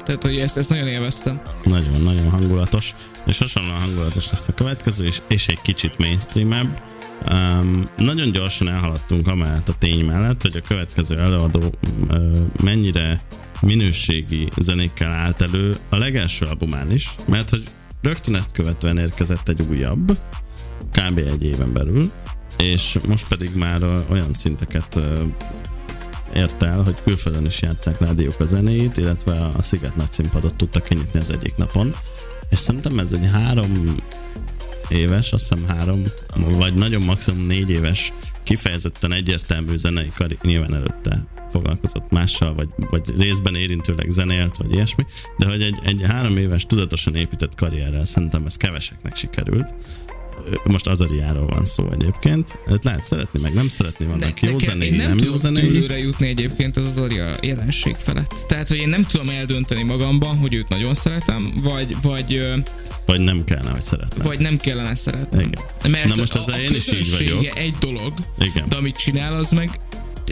Tehát, 0.05 0.23
hogy 0.23 0.39
ezt, 0.39 0.57
ezt 0.57 0.71
nagyon 0.71 0.87
élveztem. 0.87 1.41
Nagyon-nagyon 1.65 2.31
hangulatos, 2.31 2.95
és 3.27 3.39
hasonlóan 3.39 3.81
hangulatos 3.81 4.31
lesz 4.31 4.49
a 4.49 4.55
következő, 4.55 5.05
és, 5.07 5.21
és 5.29 5.49
egy 5.49 5.61
kicsit 5.61 5.99
mainstreamebb. 5.99 6.83
Um, 7.31 7.89
nagyon 7.97 8.33
gyorsan 8.33 8.69
elhaladtunk 8.69 9.27
amellett 9.27 9.69
a 9.69 9.75
tény 9.79 10.05
mellett, 10.05 10.43
hogy 10.43 10.57
a 10.57 10.67
következő 10.69 11.19
előadó 11.19 11.75
uh, 12.11 12.37
mennyire 12.63 13.23
minőségi 13.61 14.49
zenékkel 14.57 15.11
állt 15.11 15.41
elő 15.41 15.77
a 15.89 15.97
legelső 15.97 16.47
albumán 16.47 16.93
is, 16.93 17.11
mert 17.27 17.51
hogy 17.51 17.65
rögtön 18.03 18.35
ezt 18.35 18.53
követően 18.53 18.99
érkezett 18.99 19.49
egy 19.49 19.63
újabb, 19.69 20.19
kb. 20.93 21.19
egy 21.19 21.45
éven 21.45 21.73
belül, 21.73 22.11
és 22.59 22.99
most 23.07 23.29
pedig 23.29 23.55
már 23.55 23.83
olyan 24.11 24.33
szinteket 24.33 24.99
ért 26.35 26.63
el, 26.63 26.83
hogy 26.83 26.97
külföldön 27.05 27.45
is 27.45 27.63
játszák 27.63 27.99
rádiók 27.99 28.41
a 28.41 28.45
zenéit, 28.45 28.97
illetve 28.97 29.51
a 29.57 29.63
Sziget 29.63 29.97
nagy 29.97 30.13
színpadot 30.13 30.55
tudta 30.55 30.81
kinyitni 30.81 31.21
az 31.21 31.31
egyik 31.31 31.57
napon. 31.57 31.95
És 32.51 32.59
szerintem 32.59 32.99
ez 32.99 33.13
egy 33.13 33.29
három 33.33 34.03
éves, 34.89 35.33
azt 35.33 35.49
hiszem 35.49 35.77
három, 35.77 36.03
vagy 36.35 36.75
nagyon 36.75 37.03
maximum 37.03 37.47
négy 37.47 37.71
éves, 37.71 38.13
kifejezetten 38.43 39.13
egyértelmű 39.13 39.77
zenei 39.77 40.13
kari, 40.17 40.39
nyilván 40.43 40.75
előtte 40.75 41.25
foglalkozott 41.51 42.11
mással, 42.11 42.55
vagy, 42.55 42.69
vagy 42.91 43.03
részben 43.19 43.55
érintőleg 43.55 44.11
zenélt, 44.11 44.57
vagy 44.57 44.73
ilyesmi, 44.73 45.05
de 45.39 45.47
hogy 45.47 45.63
egy, 45.63 45.79
egy 45.85 46.03
három 46.07 46.37
éves 46.37 46.67
tudatosan 46.67 47.15
épített 47.15 47.55
karrierrel 47.55 48.05
szerintem 48.05 48.47
ez 48.47 48.57
keveseknek 48.57 49.17
sikerült. 49.17 49.75
Most 50.65 50.87
Azariáról 50.87 51.47
van 51.47 51.65
szó 51.65 51.91
egyébként. 51.93 52.59
Őt 52.69 52.85
lehet 52.85 53.03
szeretni, 53.05 53.41
meg 53.41 53.55
nem 53.55 53.69
szeretni, 53.69 54.05
vannak 54.07 54.43
jó 54.43 54.51
Nekem- 54.53 54.69
zenéi, 54.69 54.89
én 54.89 54.95
nem, 54.95 55.09
nem 55.17 55.25
jó 55.25 55.37
zenéi. 55.37 55.63
túlőre 55.67 55.99
jutni 55.99 56.29
egyébként 56.29 56.77
az 56.77 56.87
Azaria 56.87 57.35
jelenség 57.41 57.95
felett. 57.97 58.45
Tehát, 58.49 58.69
hogy 58.69 58.77
én 58.77 58.89
nem 58.89 59.03
tudom 59.07 59.29
eldönteni 59.29 59.83
magamban, 59.83 60.37
hogy 60.39 60.55
őt 60.55 60.69
nagyon 60.69 60.95
szeretem, 60.95 61.53
vagy, 61.63 61.97
vagy, 62.03 62.47
Vagy 63.07 63.21
nem 63.21 63.45
kellene, 63.45 63.71
hogy 63.71 63.81
szeretned. 63.83 64.23
vagy 64.23 64.39
nem 64.39 64.57
kellene 64.57 64.95
szeretnem. 64.95 65.41
Igen. 65.41 65.63
Mert 65.91 66.09
Na 66.09 66.15
most 66.17 66.35
a, 66.35 66.39
ezzel 66.39 66.55
a 66.55 66.61
én 66.61 66.75
is 66.75 66.93
így 66.93 67.11
vagyok. 67.19 67.59
egy 67.59 67.75
dolog, 67.81 68.13
Igen. 68.39 68.69
de 68.69 68.77
amit 68.77 68.97
csinál, 68.97 69.35
az 69.35 69.51
meg 69.51 69.81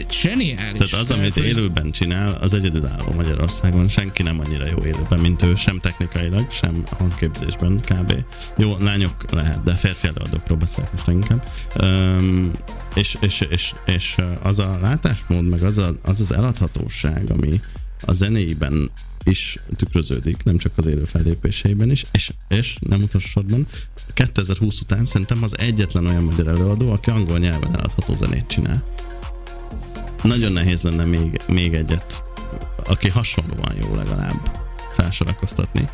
zseniális. 0.09 0.89
Tehát 0.89 0.93
az, 0.93 1.11
amit 1.11 1.33
hogy- 1.33 1.45
élőben 1.45 1.91
csinál, 1.91 2.37
az 2.41 2.53
egyedülálló 2.53 3.11
Magyarországon. 3.15 3.87
Senki 3.87 4.23
nem 4.23 4.39
annyira 4.39 4.65
jó 4.65 4.85
élőben, 4.85 5.19
mint 5.19 5.41
ő, 5.41 5.55
sem 5.55 5.79
technikailag, 5.79 6.51
sem 6.51 6.83
hangképzésben 6.97 7.81
kb. 7.85 8.13
Jó, 8.57 8.77
lányok 8.79 9.31
lehet, 9.31 9.63
de 9.63 9.73
férfi 9.73 10.07
előadókról 10.07 10.57
beszélek 10.57 10.91
most 10.91 11.07
inkább. 11.07 11.47
Um, 11.81 12.51
és, 12.95 13.17
és, 13.19 13.41
és, 13.49 13.73
és 13.85 14.15
az 14.41 14.59
a 14.59 14.77
látásmód, 14.81 15.47
meg 15.47 15.63
az, 15.63 15.77
a, 15.77 15.93
az 16.01 16.19
az 16.19 16.33
eladhatóság, 16.33 17.31
ami 17.31 17.61
a 18.01 18.13
zenéiben 18.13 18.91
is 19.23 19.59
tükröződik, 19.75 20.43
nem 20.43 20.57
csak 20.57 20.71
az 20.75 20.85
élő 20.85 21.03
fellépéseiben 21.03 21.91
is, 21.91 22.05
és, 22.11 22.31
és 22.47 22.77
nem 22.79 23.01
utolsó 23.01 23.27
sorban 23.27 23.67
2020 24.13 24.81
után 24.81 25.05
szerintem 25.05 25.43
az 25.43 25.57
egyetlen 25.59 26.05
olyan 26.05 26.23
magyar 26.23 26.47
előadó, 26.47 26.91
aki 26.91 27.09
angol 27.09 27.37
nyelven 27.37 27.75
eladható 27.75 28.15
zenét 28.15 28.47
csinál 28.47 28.83
nagyon 30.23 30.51
nehéz 30.51 30.81
lenne 30.81 31.03
még, 31.05 31.41
még 31.47 31.73
egyet, 31.73 32.23
aki 32.85 33.09
hasonlóan 33.09 33.75
jó 33.79 33.95
legalább 33.95 34.59
felsorakoztatni. 34.95 35.87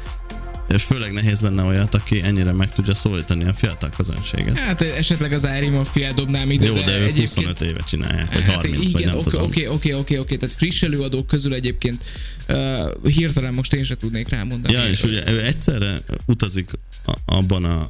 És 0.70 0.84
főleg 0.84 1.12
nehéz 1.14 1.42
lenne 1.42 1.64
olyat, 1.64 1.96
aki 1.96 2.22
ennyire 2.22 2.52
meg 2.52 2.72
tudja 2.74 2.94
szólítani 2.94 3.44
a 3.44 3.54
fiatal 3.54 3.90
közönséget. 3.98 4.58
Hát 4.58 4.82
esetleg 4.82 5.32
az 5.32 5.46
Ári 5.46 5.70
Mafiát 5.70 6.14
dobnám 6.14 6.52
ide, 6.52 6.66
Jó, 6.66 6.74
de, 6.74 6.80
ők 6.98 7.08
egyébként 7.08 7.28
25 7.34 7.62
éve 7.62 7.80
csinálják, 7.88 8.34
vagy 8.34 8.44
Hát 8.44 8.54
30, 8.56 8.92
vagy 8.92 9.02
igen, 9.02 9.12
nem 9.14 9.20
oké, 9.20 9.30
tudom. 9.30 9.46
oké, 9.46 9.66
oké, 9.68 9.94
oké, 9.94 10.18
oké, 10.18 10.36
tehát 10.36 10.56
friss 10.56 10.82
előadók 10.84 11.28
közül 11.28 11.54
egyébként 11.54 12.04
uh, 12.50 13.10
hirtelen 13.12 13.54
most 13.54 13.74
én 13.74 13.84
se 13.84 13.98
tudnék 13.98 14.30
rámondani. 14.30 14.74
Ja, 14.74 14.88
és 14.90 15.04
ugye 15.04 15.32
ő 15.32 15.46
egyszerre 15.46 16.02
utazik 16.26 16.70
a- 17.06 17.18
abban 17.26 17.64
a, 17.64 17.86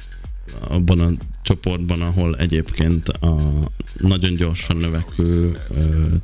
abban 0.68 1.00
a 1.00 1.10
csoportban, 1.48 2.00
ahol 2.00 2.36
egyébként 2.36 3.08
a 3.08 3.52
nagyon 3.96 4.34
gyorsan 4.34 4.76
növekvő 4.76 5.58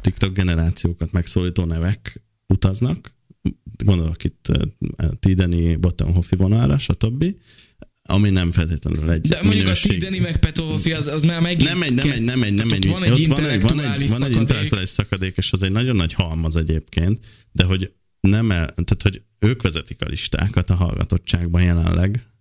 TikTok 0.00 0.34
generációkat 0.34 1.12
megszólító 1.12 1.64
nevek 1.64 2.22
utaznak. 2.46 3.14
Gondolok 3.84 4.24
itt 4.24 4.52
Tideni, 5.20 5.76
Bottenhoffi 5.76 6.36
vonalra, 6.36 6.78
stb. 6.78 7.24
Ami 8.02 8.30
nem 8.30 8.52
feltétlenül 8.52 9.10
egy 9.10 9.28
De 9.28 9.42
mondjuk 9.42 9.62
minőség. 9.62 9.90
a 9.90 9.94
Tideni 9.94 10.18
meg 10.18 10.38
Petolfi 10.38 10.92
az, 10.92 11.06
az 11.06 11.22
már 11.22 11.40
megint... 11.40 11.68
Nem 11.68 11.82
egy, 11.82 11.94
nem 11.94 12.10
egy, 12.10 12.22
nem 12.22 12.42
egy, 12.42 12.54
nem 12.54 12.72
egy. 12.72 12.88
van 12.88 13.02
egy 13.02 13.10
ott 13.10 13.26
van 13.26 13.46
egy, 13.46 13.60
van 13.60 13.80
egy, 13.80 14.08
van 14.08 14.24
egy 14.24 14.36
intellektuális 14.36 14.88
szakadék, 14.88 15.36
és 15.36 15.52
az 15.52 15.62
egy 15.62 15.72
nagyon 15.72 15.96
nagy 15.96 16.12
halmaz 16.12 16.56
egyébként, 16.56 17.24
de 17.52 17.64
hogy 17.64 17.92
nem 18.20 18.50
el, 18.50 18.66
tehát 18.66 19.02
hogy 19.02 19.22
ők 19.38 19.62
vezetik 19.62 20.02
a 20.02 20.08
listákat 20.08 20.70
a 20.70 20.74
hallgatottságban 20.74 21.62
jelenleg 21.62 22.33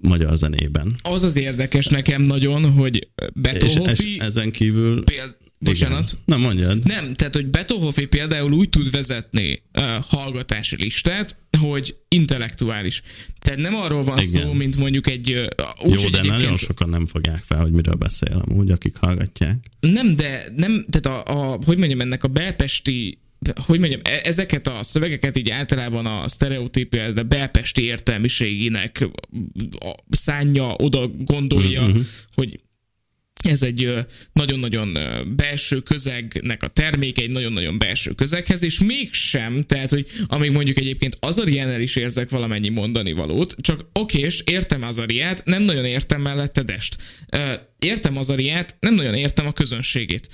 magyar 0.00 0.36
zenében. 0.36 0.96
Az 1.02 1.22
az 1.22 1.36
érdekes 1.36 1.86
nekem 1.86 2.22
nagyon, 2.22 2.72
hogy 2.72 3.08
Beethoven 3.34 3.94
és 3.94 4.16
ezen 4.18 4.50
kívül... 4.50 5.04
Péld... 5.04 5.34
Bocsánat. 5.58 6.08
Igen. 6.08 6.22
Na 6.24 6.36
mondjad. 6.36 6.84
Nem, 6.84 7.14
tehát, 7.14 7.34
hogy 7.34 7.46
Beethoven 7.46 8.08
például 8.08 8.52
úgy 8.52 8.68
tud 8.68 8.90
vezetni 8.90 9.62
uh, 9.78 9.84
hallgatási 10.06 10.76
listát, 10.76 11.36
hogy 11.60 11.96
intellektuális. 12.08 13.02
Tehát 13.40 13.60
nem 13.60 13.74
arról 13.74 14.02
van 14.02 14.18
Igen. 14.18 14.28
szó, 14.42 14.52
mint 14.52 14.76
mondjuk 14.76 15.08
egy... 15.08 15.32
Uh, 15.32 15.90
úgy, 15.90 16.00
Jó, 16.00 16.08
de 16.08 16.18
nagyon 16.18 16.34
egyébként- 16.34 16.58
sokan 16.58 16.88
nem 16.88 17.06
fogják 17.06 17.42
fel, 17.44 17.60
hogy 17.60 17.72
miről 17.72 17.94
beszél 17.94 18.42
amúgy, 18.48 18.70
akik 18.70 18.96
hallgatják. 18.96 19.56
Nem, 19.80 20.16
de 20.16 20.52
nem, 20.56 20.86
tehát 20.90 21.26
a, 21.28 21.52
a 21.52 21.58
hogy 21.64 21.78
mondjam, 21.78 22.00
ennek 22.00 22.24
a 22.24 22.28
belpesti 22.28 23.18
hogy 23.66 23.78
mondjam, 23.78 24.00
e- 24.04 24.20
ezeket 24.24 24.66
a 24.68 24.82
szövegeket 24.82 25.38
így 25.38 25.50
általában 25.50 26.06
a 26.06 26.28
sztereotípia, 26.28 27.10
de 27.10 27.22
belpesti 27.22 27.84
értelmiségének 27.84 29.08
a 29.80 29.94
szánja, 30.10 30.74
oda 30.78 31.08
gondolja, 31.08 31.82
Mhm. 31.86 31.98
hogy 32.34 32.58
ez 33.44 33.62
egy 33.62 33.94
nagyon-nagyon 34.32 34.98
belső 35.36 35.80
közegnek 35.80 36.62
a 36.62 36.68
terméke, 36.68 37.22
egy 37.22 37.30
nagyon-nagyon 37.30 37.78
belső 37.78 38.10
közeghez, 38.10 38.62
és 38.62 38.78
mégsem, 38.78 39.62
tehát, 39.62 39.90
hogy 39.90 40.06
amíg 40.26 40.50
mondjuk 40.50 40.78
egyébként 40.78 41.16
Azariánál 41.20 41.80
is 41.80 41.96
érzek 41.96 42.30
valamennyi 42.30 42.68
mondani 42.68 43.12
valót, 43.12 43.56
csak 43.60 43.86
oké, 43.92 44.18
és 44.18 44.42
értem 44.46 44.82
Azariát, 44.82 45.44
nem 45.44 45.62
nagyon 45.62 45.84
értem 45.84 46.20
mellette 46.20 46.62
Dest. 46.62 46.96
Értem 47.78 48.16
Azariát, 48.16 48.76
nem 48.80 48.94
nagyon 48.94 49.14
értem 49.14 49.46
a 49.46 49.52
közönségét. 49.52 50.28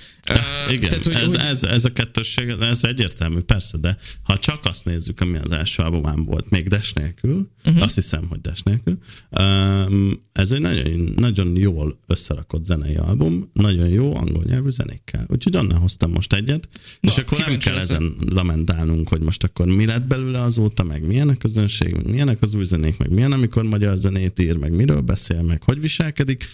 Igen, 0.69 0.89
tehát, 0.89 1.05
hogy, 1.05 1.13
ez, 1.13 1.35
hogy, 1.35 1.45
ez, 1.45 1.63
ez 1.63 1.85
a 1.85 1.91
kettősség, 1.91 2.49
ez 2.61 2.83
egyértelmű, 2.83 3.39
persze, 3.39 3.77
de 3.77 3.97
ha 4.23 4.39
csak 4.39 4.65
azt 4.65 4.85
nézzük, 4.85 5.21
ami 5.21 5.37
az 5.37 5.51
első 5.51 5.83
albumán 5.83 6.23
volt, 6.23 6.49
még 6.49 6.67
Des 6.67 6.93
nélkül, 6.93 7.49
uh-huh. 7.65 7.83
azt 7.83 7.95
hiszem, 7.95 8.27
hogy 8.29 8.41
Des 8.41 8.61
nélkül, 8.61 8.97
ez 10.31 10.51
egy 10.51 10.59
nagyon, 10.59 11.13
nagyon 11.15 11.57
jól 11.57 11.99
összerakott 12.07 12.65
zenei 12.65 12.95
album, 13.01 13.49
nagyon 13.53 13.87
jó 13.89 14.15
angol 14.15 14.43
nyelvű 14.47 14.69
zenékkel. 14.69 15.25
Úgyhogy 15.27 15.55
onnan 15.57 15.77
hoztam 15.77 16.11
most 16.11 16.33
egyet, 16.33 16.67
Na, 16.99 17.09
és 17.09 17.17
akkor 17.17 17.37
nem 17.47 17.57
kell 17.57 17.73
leszek. 17.73 17.97
ezen 17.97 18.15
lamentálnunk, 18.29 19.07
hogy 19.07 19.21
most 19.21 19.43
akkor 19.43 19.65
mi 19.65 19.85
lett 19.85 20.07
belőle 20.07 20.41
azóta, 20.41 20.83
meg 20.83 21.07
milyen 21.07 21.29
a 21.29 21.37
közönség, 21.37 21.93
meg 21.93 22.09
milyenek 22.09 22.37
az 22.41 22.53
új 22.53 22.63
zenék, 22.63 22.97
meg 22.97 23.09
milyen, 23.09 23.31
amikor 23.31 23.63
magyar 23.63 23.97
zenét 23.97 24.39
ír, 24.39 24.57
meg 24.57 24.71
miről 24.75 25.01
beszél, 25.01 25.41
meg 25.41 25.63
hogy 25.63 25.81
viselkedik, 25.81 26.45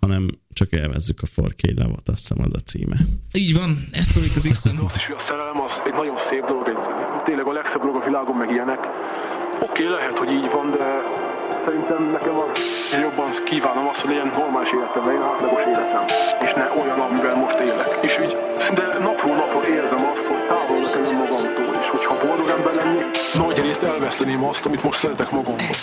hanem 0.00 0.28
csak 0.52 0.72
élvezzük 0.72 1.20
a 1.22 1.26
4K 1.40 1.76
levat, 1.76 2.08
azt 2.08 2.28
hiszem 2.28 2.44
az 2.46 2.54
a 2.54 2.58
címe. 2.58 2.96
így 3.32 3.54
van, 3.54 3.70
ez 3.92 4.06
szól 4.06 4.24
itt 4.24 4.36
az. 4.36 4.46
És 4.46 4.50
a 5.18 5.22
szerelem 5.28 5.60
az 5.66 5.72
egy 5.86 5.92
nagyon 5.92 6.16
szép 6.30 6.44
dolog, 6.46 6.68
egy, 6.68 6.80
tényleg 7.24 7.46
a 7.46 7.52
legszebb 7.52 7.80
dolog 7.80 7.96
a 8.02 8.04
világon, 8.04 8.36
meg 8.36 8.50
ilyenek. 8.50 8.80
Oké, 9.68 9.82
lehet, 9.96 10.16
hogy 10.18 10.30
így 10.38 10.48
van, 10.56 10.66
de 10.76 10.86
szerintem 11.64 12.02
nekem 12.12 12.36
az 12.38 12.48
én 12.94 13.00
jobban 13.00 13.30
kívánom 13.44 13.88
azt, 13.88 14.00
hogy 14.00 14.10
legyen 14.10 14.32
normális 14.36 14.72
életem, 14.72 15.06
legyen 15.06 15.22
átlagos 15.22 15.62
életem, 15.72 16.04
és 16.44 16.52
ne 16.60 16.66
olyan, 16.80 17.00
amivel 17.00 17.34
most 17.34 17.58
élek. 17.58 17.90
És 18.00 18.18
így 18.24 18.36
szinte 18.64 18.82
napról 19.08 19.34
napra 19.40 19.68
érzem 19.68 20.02
azt, 20.12 20.24
hogy 20.30 20.46
távol 20.48 20.78
nekem 20.80 21.16
magamtól, 21.22 21.74
és 21.82 21.88
hogyha 21.96 22.14
boldog 22.26 22.48
ember 22.56 22.74
lenni, 22.74 23.00
nagy 23.34 23.58
részt 23.58 23.82
elveszteném 23.82 24.44
azt, 24.44 24.66
amit 24.66 24.82
most 24.82 24.98
szeretek 24.98 25.30
magamban. 25.30 25.74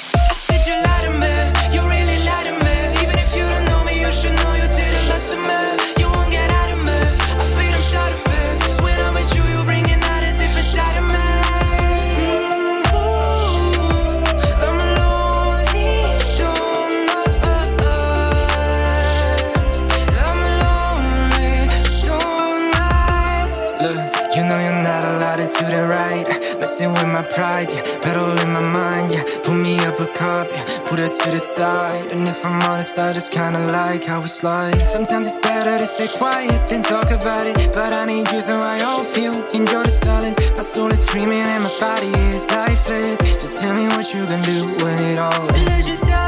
With 26.87 27.07
my 27.07 27.23
pride, 27.23 27.71
yeah. 27.71 27.83
Pedal 28.01 28.37
in 28.39 28.51
my 28.53 28.61
mind, 28.61 29.11
yeah. 29.11 29.23
Put 29.43 29.55
me 29.55 29.79
up 29.79 29.99
a 29.99 30.07
cup, 30.07 30.47
yeah, 30.51 30.65
put 30.85 30.99
it 30.99 31.13
to 31.21 31.31
the 31.31 31.39
side. 31.39 32.11
And 32.11 32.27
if 32.27 32.45
I'm 32.45 32.61
honest, 32.63 32.97
I 32.97 33.13
just 33.13 33.31
kinda 33.31 33.59
like 33.71 34.03
how 34.05 34.21
we 34.21 34.27
slide. 34.27 34.79
Sometimes 34.89 35.27
it's 35.27 35.35
better 35.35 35.77
to 35.77 35.85
stay 35.85 36.07
quiet 36.07 36.67
than 36.67 36.83
talk 36.83 37.11
about 37.11 37.45
it. 37.47 37.55
But 37.73 37.93
I 37.93 38.05
need 38.05 38.31
you, 38.31 38.41
so 38.41 38.55
I 38.59 38.79
hope 38.79 39.15
you 39.17 39.31
enjoy 39.59 39.83
the 39.83 39.91
silence. 39.91 40.37
My 40.57 40.63
soul 40.63 40.91
is 40.91 41.01
screaming 41.01 41.45
and 41.53 41.63
my 41.63 41.73
body 41.79 42.11
is 42.35 42.49
lifeless. 42.49 43.19
So 43.41 43.47
tell 43.59 43.73
me 43.75 43.87
what 43.95 44.13
you 44.13 44.25
can 44.25 44.41
do 44.43 44.59
when 44.83 44.99
it 45.11 45.17
all 45.17 45.47
ends. 45.55 46.20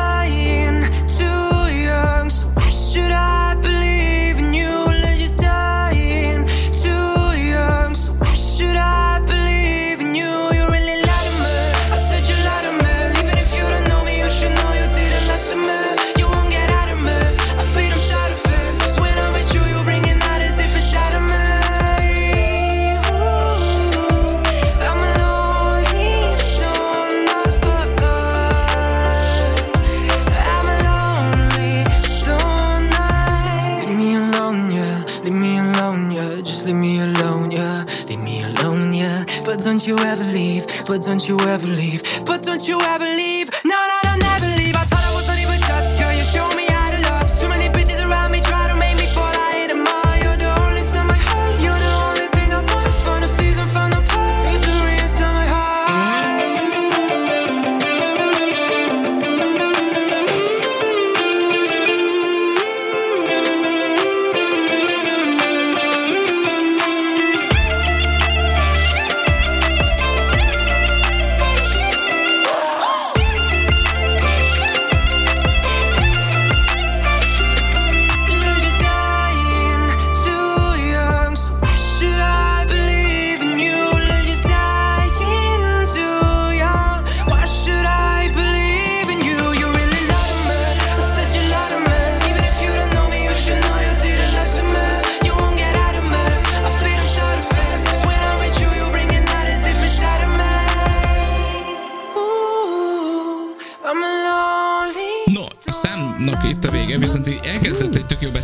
But 40.93 41.01
don't 41.01 41.27
you 41.27 41.39
ever 41.39 41.65
leave. 41.65 42.03
But 42.23 42.43
don't 42.43 42.67
you 42.67 42.79
ever 42.79 43.05
leave. 43.05 43.42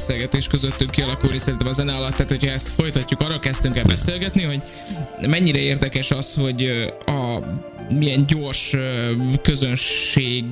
Beszélgetés 0.10 0.47
közöttünk 0.47 0.91
kialakulni 0.91 1.39
szerintem 1.39 1.68
a 1.68 1.72
zene 1.72 1.93
alatt, 1.93 2.12
tehát 2.12 2.30
hogyha 2.30 2.49
ezt 2.49 2.68
folytatjuk, 2.68 3.22
arra 3.22 3.39
kezdtünk 3.39 3.78
el 3.78 3.84
beszélgetni, 3.84 4.43
hogy 4.43 4.62
mennyire 5.28 5.60
érdekes 5.60 6.12
az, 6.12 6.34
hogy 6.34 6.66
a 7.05 7.39
milyen 7.89 8.26
gyors 8.26 8.76
közönség, 9.41 10.43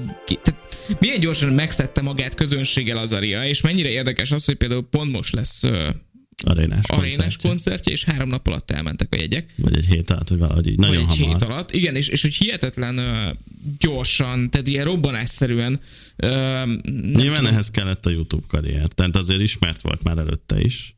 tehát 0.44 0.60
milyen 1.00 1.20
gyorsan 1.20 1.54
megszedte 1.54 2.02
magát 2.02 2.36
közönséggel 2.36 2.98
az 2.98 3.12
Aria, 3.12 3.46
és 3.46 3.62
mennyire 3.62 3.90
érdekes 3.90 4.32
az, 4.32 4.46
hogy 4.46 4.56
például 4.56 4.88
pont 4.90 5.12
most 5.12 5.34
lesz 5.34 5.64
Arénás 6.48 6.86
arénás 6.88 7.16
koncertje. 7.16 7.50
koncertje, 7.50 7.92
és 7.92 8.04
három 8.04 8.30
nap 8.30 8.48
alatt 8.48 8.72
elmentek 8.72 9.14
a 9.14 9.18
jegyek. 9.18 9.54
Vagy 9.58 9.78
egy 9.78 9.86
hét 9.86 10.10
alatt, 10.10 10.30
vagy 10.30 10.40
valahogy 10.40 10.68
így. 10.68 10.78
Nagyon 10.78 10.96
vagy 10.96 11.06
egy 11.10 11.18
hamar. 11.18 11.40
hét 11.40 11.50
alatt. 11.50 11.72
Igen, 11.72 11.96
és, 11.96 12.08
és 12.08 12.22
hogy 12.22 12.34
hihetetlen 12.34 13.00
gyorsan, 13.80 14.50
tehát 14.50 14.68
ilyen 14.68 14.86
robbanásszerűen. 14.86 15.80
Nem 16.16 16.82
Nyilván 16.84 17.36
tudom, 17.36 17.46
ehhez 17.46 17.72
kellett 17.72 18.06
a 18.06 18.10
YouTube 18.10 18.46
karrier. 18.48 18.88
Tehát 18.88 19.16
azért 19.16 19.42
ismert 19.42 19.82
volt 19.82 20.04
már 20.04 20.18
előtte 20.18 20.62
is, 20.62 20.96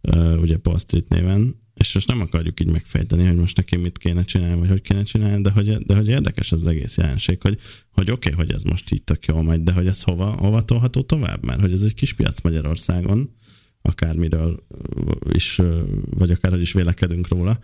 uh, 0.00 0.40
ugye 0.40 0.56
Paul 0.56 0.78
Street 0.78 1.08
néven, 1.08 1.60
és 1.74 1.94
most 1.94 2.08
nem 2.08 2.20
akarjuk 2.20 2.60
így 2.60 2.66
megfejteni, 2.66 3.26
hogy 3.26 3.36
most 3.36 3.56
neki 3.56 3.76
mit 3.76 3.98
kéne 3.98 4.24
csinálni, 4.24 4.58
vagy 4.58 4.68
hogy 4.68 4.82
kéne 4.82 5.02
csinálni, 5.02 5.42
de 5.42 5.50
hogy, 5.50 5.76
de 5.78 5.94
hogy 5.94 6.08
érdekes 6.08 6.52
az 6.52 6.66
egész 6.66 6.96
jelenség, 6.96 7.42
hogy, 7.42 7.58
hogy 7.90 8.10
oké, 8.10 8.32
okay, 8.32 8.44
hogy 8.44 8.54
ez 8.54 8.62
most 8.62 8.92
így 8.92 9.02
tök 9.02 9.24
jól 9.24 9.42
megy, 9.42 9.62
de 9.62 9.72
hogy 9.72 9.86
ez 9.86 10.02
hova, 10.02 10.24
hova 10.24 10.64
tolható 10.64 11.02
tovább, 11.02 11.44
mert 11.44 11.60
hogy 11.60 11.72
ez 11.72 11.82
egy 11.82 11.94
kis 11.94 12.12
piac 12.12 12.40
Magyarországon, 12.40 13.36
akármiről 13.82 14.66
is, 15.32 15.60
vagy 16.10 16.30
akárhogy 16.30 16.60
is 16.60 16.72
vélekedünk 16.72 17.28
róla, 17.28 17.58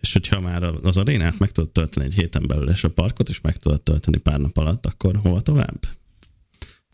és 0.00 0.12
hogyha 0.12 0.40
már 0.40 0.62
az 0.62 0.96
arénát 0.96 1.38
meg 1.38 1.50
tudod 1.50 1.70
tölteni 1.70 2.06
egy 2.06 2.14
héten 2.14 2.46
belül, 2.46 2.68
és 2.68 2.84
a 2.84 2.90
parkot 2.90 3.28
is 3.28 3.40
meg 3.40 3.56
tudod 3.56 3.82
tölteni 3.82 4.18
pár 4.18 4.40
nap 4.40 4.56
alatt, 4.56 4.86
akkor 4.86 5.16
hova 5.16 5.40
tovább? 5.40 5.78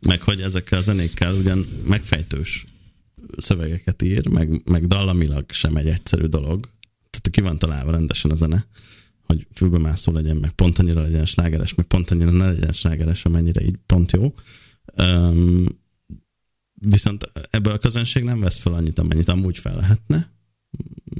Meg 0.07 0.23
hogy 0.23 0.41
ezekkel 0.41 0.79
a 0.79 0.83
zenékkel 0.83 1.35
ugyan 1.35 1.67
megfejtős 1.89 2.67
szövegeket 3.37 4.03
ír, 4.03 4.27
meg, 4.27 4.63
meg 4.65 4.87
dallamilag 4.87 5.51
sem 5.51 5.77
egy 5.77 5.89
egyszerű 5.89 6.27
dolog. 6.27 6.61
Tehát 7.11 7.31
ki 7.31 7.41
van 7.41 7.59
találva 7.59 7.91
rendesen 7.91 8.31
a 8.31 8.35
zene, 8.35 8.67
hogy 9.23 9.47
fülbemászó 9.53 10.13
legyen, 10.13 10.37
meg 10.37 10.51
pont 10.51 10.79
annyira 10.79 11.03
legyen 11.03 11.25
slágeres, 11.25 11.75
meg 11.75 11.87
pont 11.87 12.11
annyira 12.11 12.31
ne 12.31 12.53
legyen 12.53 12.73
slágeres, 12.73 13.25
amennyire 13.25 13.65
így 13.65 13.79
pont 13.87 14.13
jó. 14.13 14.35
Um, 14.97 15.67
viszont 16.85 17.31
ebből 17.51 17.73
a 17.73 17.79
közönség 17.79 18.23
nem 18.23 18.41
vesz 18.41 18.59
fel 18.59 18.73
annyit, 18.73 18.99
amennyit 18.99 19.29
amúgy 19.29 19.59
fel 19.59 19.77
lehetne, 19.77 20.31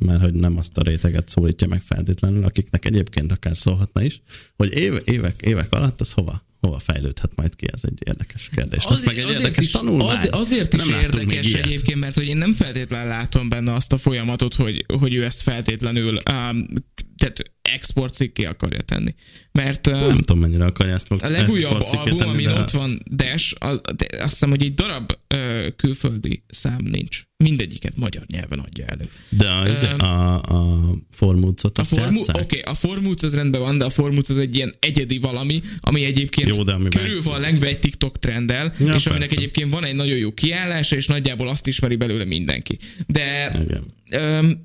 mert 0.05 0.21
hogy 0.21 0.35
nem 0.35 0.59
azt 0.59 0.79
a 0.79 0.83
réteget 0.83 1.29
szólítja 1.29 1.67
meg 1.67 1.83
feltétlenül, 1.83 2.45
akiknek 2.45 2.85
egyébként 2.85 3.33
akár 3.33 3.57
szólhatna 3.57 4.03
is, 4.03 4.23
hogy 4.57 4.75
éve, 4.75 5.01
évek, 5.05 5.41
évek 5.41 5.73
alatt 5.73 6.01
az 6.01 6.13
hova, 6.13 6.47
hova 6.61 6.79
fejlődhet 6.79 7.31
majd 7.37 7.57
ki, 7.57 7.67
ez 7.73 7.81
egy 7.83 7.99
érdekes 8.05 8.49
kérdés. 8.55 8.85
Az 8.85 9.05
meg 9.05 9.19
egy 9.19 9.29
érdekes 9.31 9.65
is, 9.65 9.71
tanulmány. 9.71 10.09
Az, 10.09 10.29
azért 10.31 10.75
is 10.75 10.87
Nem 10.87 10.99
érdekes 10.99 11.53
egyébként, 11.53 12.01
mert 12.01 12.15
hogy 12.15 12.27
én 12.27 12.37
nem 12.37 12.55
feltétlenül 12.55 13.09
látom 13.09 13.49
benne 13.49 13.73
azt 13.73 13.93
a 13.93 13.99
folyamatot, 13.99 14.55
hogy, 14.55 14.85
hogy 14.99 15.15
ő 15.15 15.25
ezt 15.25 15.41
feltétlenül 15.41 16.21
um, 16.31 16.69
tehát 17.17 17.52
export 17.63 18.15
cikké 18.15 18.45
akarja 18.45 18.81
tenni. 18.81 19.15
Mert 19.53 19.87
uh, 19.87 20.07
Nem 20.07 20.19
tudom, 20.19 20.39
mennyire 20.39 20.65
akarja 20.65 20.95
ezt 20.95 21.11
a 21.11 21.29
legújabb 21.29 21.81
album, 21.83 22.17
tenni, 22.19 22.31
amin 22.31 22.47
de- 22.47 22.61
ott 22.61 22.71
van 22.71 23.03
Dash, 23.11 23.55
a, 23.65 23.75
de 23.75 24.07
azt 24.11 24.31
hiszem, 24.31 24.51
hogy 24.51 24.63
egy 24.63 24.75
darab 24.75 25.13
uh, 25.35 25.67
külföldi 25.77 26.43
szám 26.49 26.81
nincs. 26.85 27.23
Mindegyiket 27.37 27.97
magyar 27.97 28.25
nyelven 28.27 28.59
adja 28.59 28.85
elő. 28.87 29.09
De 29.29 29.49
a, 29.49 29.67
Öm, 29.69 30.01
a, 30.01 30.41
a 30.43 30.81
formúcot 31.11 31.79
A 31.79 31.85
formu, 31.85 32.21
oké, 32.21 32.41
okay, 32.41 32.61
a 32.61 32.75
formúc 32.75 33.21
az 33.23 33.35
rendben 33.35 33.61
van, 33.61 33.79
de 33.79 33.85
a 33.85 33.91
formúc 33.91 34.29
az 34.29 34.39
egy 34.39 34.57
ilyen 34.57 34.75
egyedi 34.79 35.19
valami, 35.19 35.61
ami 35.81 36.05
egyébként 36.05 36.57
Jó, 36.57 36.63
de 36.63 36.73
amiben- 36.73 37.03
körül 37.03 37.23
van 37.23 37.41
lengve 37.41 37.67
egy 37.67 37.79
TikTok 37.79 38.19
trenddel, 38.19 38.73
Ja, 38.79 38.95
és 38.95 39.07
aminek 39.07 39.29
persze. 39.29 39.37
egyébként 39.37 39.73
van 39.73 39.85
egy 39.85 39.95
nagyon 39.95 40.17
jó 40.17 40.33
kiállása, 40.33 40.97
és 40.97 41.07
nagyjából 41.07 41.49
azt 41.49 41.67
ismeri 41.67 41.97
belőle 41.97 42.25
mindenki. 42.25 42.79
De 43.07 43.53
Igen. 43.65 43.85
öm, 44.11 44.63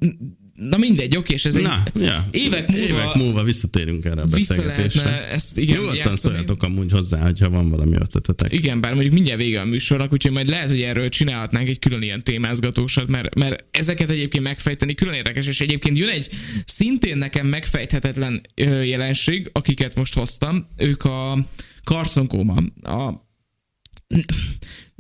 na 0.58 0.78
mindegy, 0.78 1.18
oké, 1.18 1.34
és 1.34 1.46
ez 1.46 1.54
Na, 1.54 1.84
egy 1.94 2.02
ja. 2.04 2.28
évek 2.32 2.72
múlva, 2.72 2.86
évek 2.86 3.14
múlva 3.14 3.44
visszatérünk 3.44 4.06
erre 4.06 4.22
a 4.22 4.26
beszélgetésre. 4.26 5.28
ezt 5.30 5.58
igen 5.58 5.76
Nyugodtan 5.76 5.96
játszani. 5.98 6.18
szóljatok 6.18 6.64
amúgy 6.64 6.92
hozzá, 6.92 7.22
hogyha 7.22 7.50
van 7.50 7.70
valami 7.70 7.96
ötletetek. 7.96 8.54
Igen, 8.54 8.82
bár 8.82 8.94
mondjuk 8.94 9.14
mindjárt 9.14 9.40
vége 9.40 9.62
a 9.62 9.66
műsornak, 9.66 10.14
úgyhogy 10.14 10.32
majd 10.32 10.50
lehet, 10.50 10.70
hogy 10.70 10.82
erről 10.82 11.10
csinálhatnánk 11.10 11.68
egy 11.68 11.80
külön 11.80 12.02
ilyen 12.02 12.24
témázgatósat, 12.24 13.08
mert, 13.08 13.36
mert 13.36 13.64
ezeket 13.72 14.10
egyébként 14.10 14.44
megfejteni 14.44 14.94
külön 14.96 15.14
érdekes, 15.14 15.48
és 15.48 15.62
egyébként 15.62 15.98
jön 15.98 16.10
egy 16.10 16.30
szintén 16.66 17.18
nekem 17.18 17.48
megfejthetetlen 17.48 18.42
jelenség, 18.84 19.50
akiket 19.54 19.96
most 19.96 20.14
hoztam, 20.14 20.68
ők 20.78 21.04
a 21.04 21.38
Carson 21.84 22.28
Coma, 22.28 22.56
a 22.82 23.26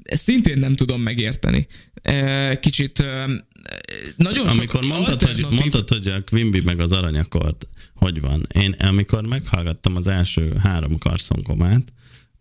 szintén 0.04 0.58
nem 0.58 0.76
tudom 0.76 1.02
megérteni. 1.02 1.68
Kicsit 2.60 3.04
nagyon 4.16 4.48
sok 4.48 4.58
Amikor 4.58 4.84
mondtad, 4.86 5.22
hogy, 5.22 5.30
alternatív- 5.30 5.60
mondtad, 5.60 5.90
hogy 5.90 6.08
a 6.08 6.22
Quimby 6.22 6.62
meg 6.66 6.80
az 6.80 6.92
aranyakord, 6.92 7.68
hogy 7.96 8.22
van. 8.22 8.48
Én 8.54 8.76
amikor 8.80 9.26
meghallgattam 9.26 9.96
az 9.96 10.08
első 10.08 10.56
három 10.64 10.98
karszonkomát, 10.98 11.94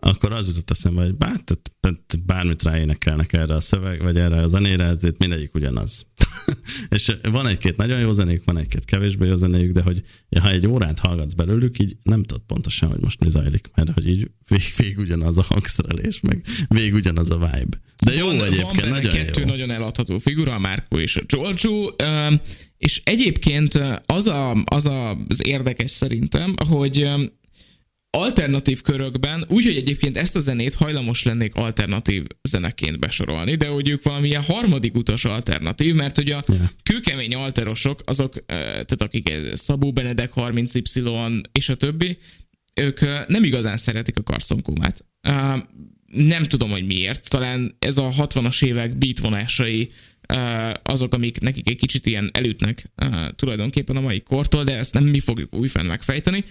akkor 0.06 0.32
az 0.32 0.48
jutott 0.48 0.70
eszembe, 0.70 1.02
hogy 1.02 1.14
bár, 1.14 1.36
tehát, 1.80 2.24
bármit 2.26 2.62
ráénekelnek 2.62 3.32
erre 3.32 3.54
a 3.54 3.60
szöveg, 3.60 4.02
vagy 4.02 4.16
erre 4.16 4.36
a 4.36 4.46
zenére, 4.46 4.84
ezért 4.84 5.18
mindegyik 5.18 5.54
ugyanaz. 5.54 6.06
és 6.96 7.16
van 7.30 7.46
egy-két 7.46 7.76
nagyon 7.76 8.00
jó 8.00 8.12
zenék, 8.12 8.44
van 8.44 8.58
egy-két 8.58 8.84
kevésbé 8.84 9.26
jó 9.26 9.36
zenéjük, 9.36 9.72
de 9.72 9.82
hogy 9.82 10.00
ha 10.40 10.50
egy 10.50 10.66
órát 10.66 10.98
hallgatsz 10.98 11.32
belőlük, 11.32 11.78
így 11.78 11.96
nem 12.02 12.22
tudod 12.22 12.42
pontosan, 12.46 12.88
hogy 12.88 13.00
most 13.00 13.20
mi 13.20 13.30
zajlik, 13.30 13.70
mert 13.74 13.90
hogy 13.90 14.08
így 14.08 14.30
vég, 14.48 14.72
vég 14.76 14.98
ugyanaz 14.98 15.38
a 15.38 15.42
hangszerelés, 15.42 16.20
meg 16.20 16.44
vég 16.68 16.94
ugyanaz 16.94 17.30
a 17.30 17.38
vibe. 17.38 17.80
De 18.04 18.14
jó 18.14 18.26
van, 18.26 18.34
egyébként, 18.34 18.62
van 18.62 18.76
benne 18.76 18.90
nagyon 18.90 19.12
kettő 19.12 19.40
jó. 19.40 19.46
nagyon 19.46 19.70
eladható 19.70 20.18
figura, 20.18 20.54
a 20.54 20.58
Márko 20.58 20.98
és 20.98 21.16
a 21.16 21.94
öm, 21.96 22.40
és 22.78 23.00
egyébként 23.04 23.80
az, 24.06 24.26
a, 24.26 24.62
az 24.64 24.86
a, 24.86 25.10
az 25.28 25.46
érdekes 25.46 25.90
szerintem, 25.90 26.54
hogy 26.68 27.08
alternatív 28.10 28.82
körökben, 28.82 29.44
úgyhogy 29.48 29.76
egyébként 29.76 30.16
ezt 30.16 30.36
a 30.36 30.40
zenét 30.40 30.74
hajlamos 30.74 31.22
lennék 31.22 31.54
alternatív 31.54 32.24
zeneként 32.42 32.98
besorolni, 32.98 33.54
de 33.54 33.66
hogy 33.66 33.88
ők 33.88 34.02
valamilyen 34.02 34.42
harmadik 34.42 34.94
utas 34.94 35.24
alternatív, 35.24 35.94
mert 35.94 36.16
hogy 36.16 36.30
a 36.30 36.44
kőkemény 36.82 37.34
alterosok, 37.34 38.02
azok, 38.04 38.46
tehát 38.46 39.02
akik 39.02 39.32
Szabó 39.54 39.92
Benedek 39.92 40.32
30Y 40.34 41.42
és 41.52 41.68
a 41.68 41.74
többi, 41.74 42.16
ők 42.74 43.00
nem 43.28 43.44
igazán 43.44 43.76
szeretik 43.76 44.18
a 44.18 44.22
karszonkómát. 44.22 45.04
Ö, 45.20 45.56
Nem 46.06 46.42
tudom, 46.42 46.70
hogy 46.70 46.86
miért. 46.86 47.28
Talán 47.30 47.76
ez 47.78 47.96
a 47.98 48.12
60-as 48.18 48.64
évek 48.64 48.98
beat 48.98 49.18
vonásai 49.18 49.90
ö, 50.28 50.70
azok, 50.82 51.14
amik 51.14 51.40
nekik 51.40 51.68
egy 51.68 51.76
kicsit 51.76 52.06
ilyen 52.06 52.30
elütnek 52.32 52.90
tulajdonképpen 53.36 53.96
a 53.96 54.00
mai 54.00 54.20
kortól, 54.20 54.64
de 54.64 54.76
ezt 54.76 54.94
nem 54.94 55.04
mi 55.04 55.20
fogjuk 55.20 55.54
újfent 55.54 55.86
megfejteni. 55.88 56.44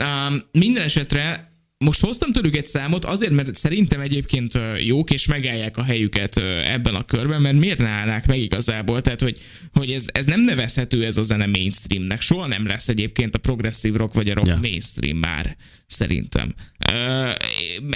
Um, 0.00 0.42
minden 0.52 0.82
esetre 0.82 1.52
most 1.84 2.00
hoztam 2.00 2.32
tőlük 2.32 2.56
egy 2.56 2.66
számot 2.66 3.04
azért, 3.04 3.32
mert 3.32 3.54
szerintem 3.54 4.00
egyébként 4.00 4.58
jók, 4.78 5.10
és 5.10 5.26
megállják 5.26 5.76
a 5.76 5.82
helyüket 5.82 6.36
ebben 6.64 6.94
a 6.94 7.04
körben, 7.04 7.42
mert 7.42 7.58
miért 7.58 7.78
ne 7.78 7.88
állnák 7.88 8.26
meg 8.26 8.38
igazából? 8.38 9.02
Tehát, 9.02 9.20
hogy, 9.20 9.38
hogy 9.72 9.90
ez, 9.90 10.06
ez 10.12 10.24
nem 10.24 10.40
nevezhető 10.40 11.04
ez 11.04 11.16
a 11.16 11.22
zene 11.22 11.46
mainstreamnek. 11.46 12.20
Soha 12.20 12.46
nem 12.46 12.66
lesz 12.66 12.88
egyébként 12.88 13.34
a 13.34 13.38
progresszív 13.38 13.94
rock 13.94 14.14
vagy 14.14 14.30
a 14.30 14.34
rock 14.34 14.46
yeah. 14.46 14.60
mainstream 14.60 15.16
már, 15.16 15.56
szerintem. 15.86 16.54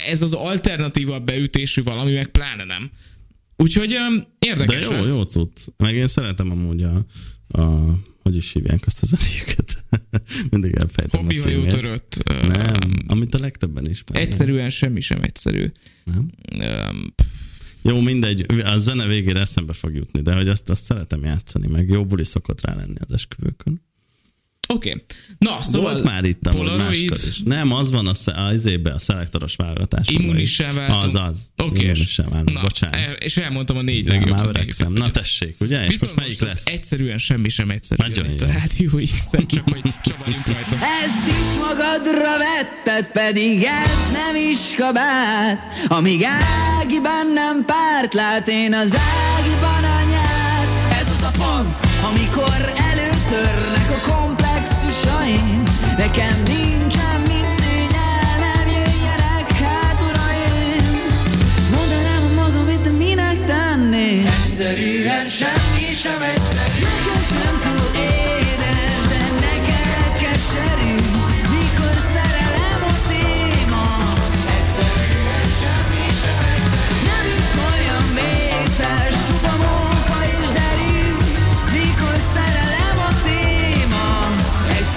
Ez 0.06 0.22
az 0.22 0.32
alternatívabb 0.32 1.24
beütésű 1.24 1.82
valami, 1.82 2.12
meg 2.12 2.28
pláne 2.28 2.64
nem. 2.64 2.90
Úgyhogy 3.56 3.92
ö, 3.92 4.16
De 4.16 4.26
érdekes 4.38 4.84
jó, 4.84 4.90
lesz. 4.90 5.08
jó 5.08 5.22
cucc. 5.22 5.60
Meg 5.76 5.94
én 5.94 6.06
szeretem 6.06 6.50
amúgy 6.50 6.82
a, 6.82 7.06
a 7.60 7.98
hogy 8.28 8.36
is 8.36 8.52
hívják 8.52 8.86
azt 8.86 9.02
a 9.02 9.06
zenéjüket. 9.06 9.84
Mindig 10.50 10.74
elfejtem 10.74 11.20
a 11.20 11.22
Hobbihajó 11.22 11.56
címét. 11.56 11.70
törött. 11.70 12.22
Nem, 12.42 12.76
amit 13.06 13.34
a 13.34 13.38
legtöbben 13.38 13.86
ismernek. 13.90 14.26
Egyszerűen 14.28 14.70
semmi 14.70 15.00
sem 15.00 15.22
egyszerű. 15.22 15.72
Nem? 16.04 16.30
Öm, 16.60 17.14
Jó, 17.82 18.00
mindegy, 18.00 18.46
a 18.64 18.78
zene 18.78 19.06
végére 19.06 19.40
eszembe 19.40 19.72
fog 19.72 19.94
jutni, 19.94 20.20
de 20.20 20.34
hogy 20.34 20.48
azt, 20.48 20.70
azt 20.70 20.82
szeretem 20.84 21.24
játszani, 21.24 21.66
meg 21.66 21.88
jó 21.88 22.06
buli 22.06 22.24
szokott 22.24 22.60
rá 22.60 22.74
lenni 22.74 22.96
az 22.98 23.12
esküvőkön. 23.12 23.82
Oké. 24.74 24.90
Okay. 24.90 25.02
Na, 25.38 25.62
szóval... 25.62 25.92
Volt 25.92 26.04
már 26.04 26.24
itt 26.24 26.46
amúgy 26.46 26.76
máskor 26.76 27.18
is. 27.28 27.42
Nem, 27.44 27.72
az 27.72 27.90
van 27.90 28.06
a, 28.06 28.52
izébe, 28.52 28.92
a 28.92 28.98
szelektoros 28.98 29.54
válogatás. 29.56 30.08
Immunissá 30.08 30.72
váltunk. 30.72 31.02
Az 31.02 31.14
az. 31.14 31.48
Oké. 31.56 31.80
Immunissá 31.80 32.22
váltunk, 32.22 32.56
Na, 32.56 32.60
bocsánat. 32.60 32.96
el- 32.96 33.12
és 33.12 33.36
elmondtam 33.36 33.76
a 33.76 33.82
négy 33.82 34.06
legjobb 34.06 34.30
már 34.30 34.46
öregszem. 34.46 34.92
Na 34.92 35.10
tessék, 35.10 35.56
ugye? 35.60 35.84
És 35.84 35.90
Viszont 35.90 36.00
most 36.14 36.14
melyik 36.26 36.40
most 36.40 36.52
lesz? 36.52 36.66
egyszerűen 36.66 37.18
semmi 37.18 37.48
sem 37.48 37.70
egyszerű. 37.70 38.02
Nagyon 38.08 38.24
itt 38.30 38.40
a 38.40 38.46
jó. 38.46 38.52
rádió 38.52 39.00
x 39.14 39.30
csak 39.46 39.68
hogy 39.68 39.82
csavarjunk 40.04 40.46
rajta. 40.46 40.76
Ezt 41.04 41.26
is 41.26 41.58
magadra 41.58 42.32
vetted, 42.38 43.12
pedig 43.12 43.62
ez 43.62 44.10
nem 44.12 44.34
is 44.50 44.74
kabát 44.76 45.66
Amíg 45.88 46.22
Ágiban 46.80 47.32
nem 47.34 47.64
párt 47.64 48.14
lát, 48.14 48.48
én 48.48 48.74
az 48.74 48.96
Ágiban 49.36 49.84
anyát 49.84 50.92
Ez 51.00 51.08
az 51.10 51.22
a 51.22 51.30
pont, 51.30 51.76
amikor 52.10 52.72
előtörnek 52.76 53.90
a 53.90 54.08
komplexusaim 54.68 55.62
Nekem 55.96 56.42
nincsen 56.44 57.20
mit 57.20 57.52
szégyellem, 57.58 58.66
jöjjenek 58.66 59.52
hát 59.52 60.00
uraim. 60.10 60.84
Mondanám 61.70 62.32
magamit, 62.34 62.80
de 62.80 62.90
minek 62.90 63.44
tenném 63.44 64.26
Egyszerűen 64.46 65.28
semmi 65.28 65.92
sem 65.92 66.22
egyszerű 66.22 66.67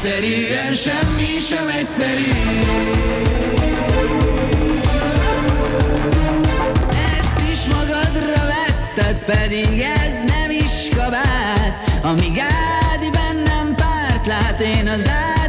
Egyszerűen 0.03 0.73
semmi 0.73 1.39
sem 1.49 1.67
egyszerű. 1.67 2.31
Ezt 7.19 7.49
is 7.51 7.65
magadra 7.65 8.45
vetted, 8.47 9.19
pedig 9.25 9.83
ez 10.05 10.23
nem 10.23 10.49
is 10.49 10.95
kabát. 10.95 11.99
Amíg 12.01 12.39
Ádi 12.93 13.09
bennem 13.09 13.75
párt 13.75 14.25
lát, 14.25 14.59
én 14.59 14.87
az 14.87 15.07
Ádiban 15.07 15.40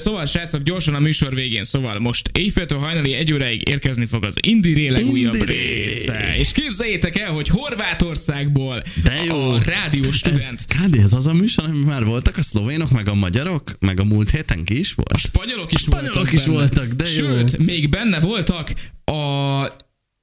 szóval 0.00 0.26
srácok, 0.26 0.62
gyorsan 0.62 0.94
a 0.94 0.98
műsor 0.98 1.34
végén, 1.34 1.64
szóval 1.64 1.98
most 1.98 2.30
éjféltől 2.32 2.78
hajnali 2.78 3.12
egy 3.14 3.32
óráig 3.32 3.68
érkezni 3.68 4.06
fog 4.06 4.24
az 4.24 4.34
Indie 4.40 4.92
legújabb 4.92 5.34
Indie 5.34 5.44
része. 5.84 6.34
És 6.38 6.52
képzeljétek 6.52 7.18
el, 7.18 7.30
hogy 7.32 7.48
Horvátországból 7.48 8.82
De 9.02 9.24
jó. 9.26 9.50
a 9.50 9.60
rádió 9.64 10.10
student 10.12 10.64
Kádi, 10.66 10.98
ez 10.98 11.12
az 11.12 11.26
a 11.26 11.32
műsor, 11.32 11.64
amiben 11.64 11.86
már 11.86 12.04
voltak 12.04 12.36
a 12.36 12.42
szlovénok, 12.42 12.90
meg 12.90 13.08
a 13.08 13.14
magyarok, 13.14 13.70
meg 13.80 14.00
a 14.00 14.04
múlt 14.04 14.30
héten 14.30 14.64
ki 14.64 14.78
is 14.78 14.92
volt? 14.94 15.18
spanyolok 15.18 15.72
is 15.72 15.80
Spanyolok 15.80 16.14
voltak 16.14 16.32
is 16.32 16.40
benne. 16.42 16.52
voltak, 16.52 16.86
de 16.88 17.04
jó. 17.04 17.10
Sőt, 17.26 17.58
még 17.58 17.88
benne 17.88 18.20
voltak 18.20 18.72
a... 19.04 19.12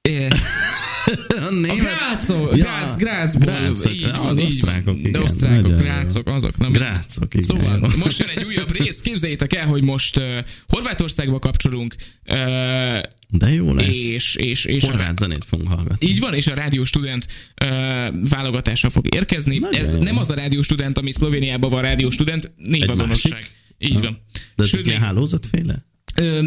eh, 0.00 0.26
a 1.06 1.46
A 1.48 1.50
német... 1.50 1.76
Grácok, 1.78 2.56
Ja, 2.56 2.64
Grác, 2.64 2.96
Grácból, 2.96 3.44
Grácok, 3.52 3.92
így 3.94 4.02
az 4.28 4.38
így 4.38 4.44
osztrákok, 4.44 4.98
igen, 4.98 5.12
De 5.12 5.20
osztrákok, 5.20 5.76
grácok, 5.76 6.28
azok, 6.28 6.58
nem? 6.58 6.72
Grácok, 6.72 7.34
igen. 7.34 7.46
Szóval, 7.46 7.78
jó. 7.82 7.96
most 7.96 8.18
jön 8.18 8.28
egy 8.28 8.44
újabb 8.44 8.76
rész, 8.78 9.00
képzeljétek 9.00 9.54
el, 9.54 9.66
hogy 9.66 9.82
most 9.82 10.16
uh, 10.16 10.38
Horvátországba 10.68 11.38
kapcsolunk, 11.38 11.94
uh, 12.28 12.34
De 13.28 13.52
jó 13.52 13.74
lesz. 13.74 13.86
és, 13.88 14.34
és, 14.34 14.64
és 14.64 14.82
a, 14.82 14.86
Horvát 14.86 15.18
zenét 15.18 15.44
fogunk 15.44 15.68
hallgatni. 15.68 16.08
így 16.08 16.18
van, 16.20 16.34
és 16.34 16.46
a 16.46 16.54
Rádió 16.54 16.84
Student 16.84 17.26
uh, 17.64 17.68
válogatása 18.28 18.90
fog 18.90 19.14
érkezni. 19.14 19.58
Nagyon 19.58 19.80
Ez 19.80 19.92
jó. 19.92 20.02
nem 20.02 20.18
az 20.18 20.30
a 20.30 20.34
Rádió 20.34 20.62
Student, 20.62 20.98
ami 20.98 21.12
Szlovéniában 21.12 21.70
van 21.70 21.82
Rádió 21.82 22.10
Student, 22.10 22.50
névazonosság. 22.56 23.50
Így 23.78 24.00
van. 24.00 24.18
De 24.56 24.62
ez 24.62 24.68
Sőt, 24.68 24.80
egy 24.80 24.86
ilyen 24.86 25.00
hálózatféle? 25.00 25.86
Ö, 26.18 26.40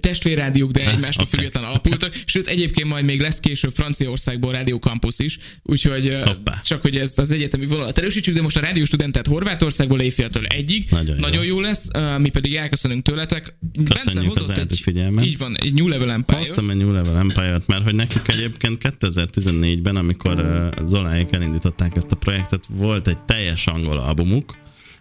testvérrádiók, 0.00 0.70
de 0.70 0.90
egymástól 0.90 1.24
oké. 1.24 1.36
független 1.36 1.64
alapultak. 1.64 2.14
Sőt, 2.24 2.46
egyébként 2.46 2.88
majd 2.88 3.04
még 3.04 3.20
lesz 3.20 3.40
később 3.40 3.72
Franciaországból 3.74 4.52
Rádió 4.52 4.76
Campus 4.76 5.18
is, 5.18 5.38
úgyhogy 5.62 6.18
Hoppá. 6.24 6.60
csak 6.64 6.82
hogy 6.82 6.96
ezt 6.96 7.18
az 7.18 7.30
egyetemi 7.30 7.66
vonalat 7.66 7.98
erősítsük, 7.98 8.34
de 8.34 8.42
most 8.42 8.56
a 8.56 8.60
Rádió 8.60 8.84
Studentet 8.84 9.26
Horvátországból 9.26 10.00
éjféltől 10.00 10.44
egyig. 10.44 10.86
Nagyon 10.90 11.14
jó. 11.14 11.20
Nagyon 11.20 11.44
jó 11.44 11.60
lesz, 11.60 11.88
ö, 11.94 12.18
mi 12.18 12.28
pedig 12.28 12.54
elköszönünk 12.54 13.02
tőletek. 13.02 13.54
Köszönjük 13.84 14.36
az 14.36 14.50
egy, 14.50 14.58
elfigyelmet. 14.58 15.24
így 15.24 15.38
van, 15.38 15.56
egy 15.60 15.72
New 15.72 15.88
Level 15.88 16.10
Empire. 16.10 16.38
Hoztam 16.38 16.70
egy 16.70 16.76
New 16.76 16.92
Level 16.92 17.18
Empire-t, 17.18 17.66
mert 17.66 17.82
hogy 17.82 17.94
nekik 17.94 18.28
egyébként 18.28 18.96
2014-ben, 19.00 19.96
amikor 19.96 20.38
uh, 20.38 20.86
Zoláék 20.86 21.26
elindították 21.30 21.96
ezt 21.96 22.12
a 22.12 22.16
projektet, 22.16 22.64
volt 22.68 23.08
egy 23.08 23.18
teljes 23.18 23.66
angol 23.66 23.98
albumuk, 23.98 24.56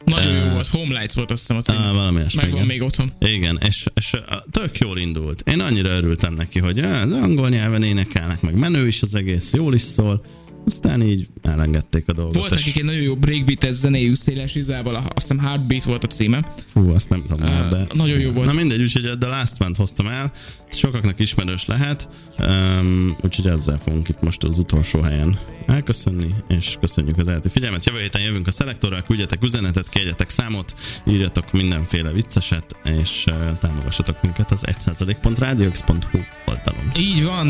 Nagyon 0.06 0.34
jó 0.34 0.52
volt, 0.52 0.68
Home 0.68 0.99
Lights 0.99 1.14
volt 1.14 1.32
azt 1.32 1.39
hiszem 1.41 1.58
a 1.58 1.62
cím. 1.62 1.76
Ah, 1.76 1.93
valami 1.95 2.20
ilyesmi, 2.20 2.41
Megvan 2.41 2.66
még 2.66 2.82
otthon. 2.82 3.10
Igen, 3.20 3.60
és, 3.66 3.86
és 3.95 4.16
tök 4.52 4.78
jól 4.78 4.97
indult. 4.97 5.49
Én 5.49 5.60
annyira 5.60 5.89
örültem 5.89 6.34
neki, 6.34 6.60
hogy 6.60 6.80
az 6.80 7.12
angol 7.12 7.49
nyelven 7.49 7.84
énekelnek, 7.84 8.41
meg 8.41 8.56
menő 8.56 8.88
is 8.88 9.02
az 9.02 9.16
egész, 9.16 9.54
jól 9.54 9.74
is 9.74 9.82
szól. 9.82 10.26
Aztán 10.66 11.01
így 11.01 11.28
elengedték 11.41 12.07
a 12.07 12.14
dolgot. 12.14 12.36
Volt 12.36 12.51
és- 12.51 12.76
egy 12.76 12.84
nagyon 12.84 13.01
jó 13.01 13.16
breakbeat 13.16 13.74
zenéjű 13.74 14.14
széles 14.14 14.55
izával, 14.55 14.95
azt 14.95 15.12
hiszem 15.16 15.39
Heartbeat 15.39 15.84
volt 15.84 16.03
a 16.03 16.07
címe. 16.07 16.45
Fú, 16.68 16.93
azt 16.93 17.09
nem 17.09 17.24
tudom 17.24 17.39
már, 17.39 17.68
de... 17.68 17.88
nagyon 17.93 18.20
jó 18.20 18.32
volt. 18.32 18.47
Na 18.47 18.53
mindegy, 18.53 18.82
úgyhogy 18.82 19.05
a 19.05 19.18
The 19.18 19.30
Last 19.30 19.62
One-t 19.62 19.78
hoztam 19.78 20.07
el, 20.07 20.32
sokaknak 20.70 21.20
ismerős 21.20 21.66
lehet, 21.66 22.09
um, 22.39 23.16
úgyhogy 23.22 23.47
ezzel 23.47 23.78
fogunk 23.78 24.09
itt 24.09 24.22
most 24.22 24.43
az 24.43 24.57
utolsó 24.57 25.01
helyen 25.01 25.39
elköszönni, 25.66 26.36
és 26.47 26.76
köszönjük 26.80 27.18
az 27.18 27.28
eltű 27.28 27.49
figyelmet. 27.49 27.86
Jövő 27.86 27.99
héten 27.99 28.22
jövünk 28.22 28.47
a 28.47 28.51
szelektorral, 28.51 29.01
küldjetek 29.01 29.43
üzenetet, 29.43 29.89
kérjetek 29.89 30.30
számot, 30.30 30.74
írjatok 31.07 31.51
mindenféle 31.51 32.12
vicceset, 32.12 32.76
és 32.84 33.24
uh, 33.32 33.57
támogassatok 33.59 34.22
minket 34.22 34.51
az 34.51 34.66
1%.radiox.hu 34.68 36.20
oldalon. 36.45 36.91
Így 36.99 37.24
van, 37.24 37.47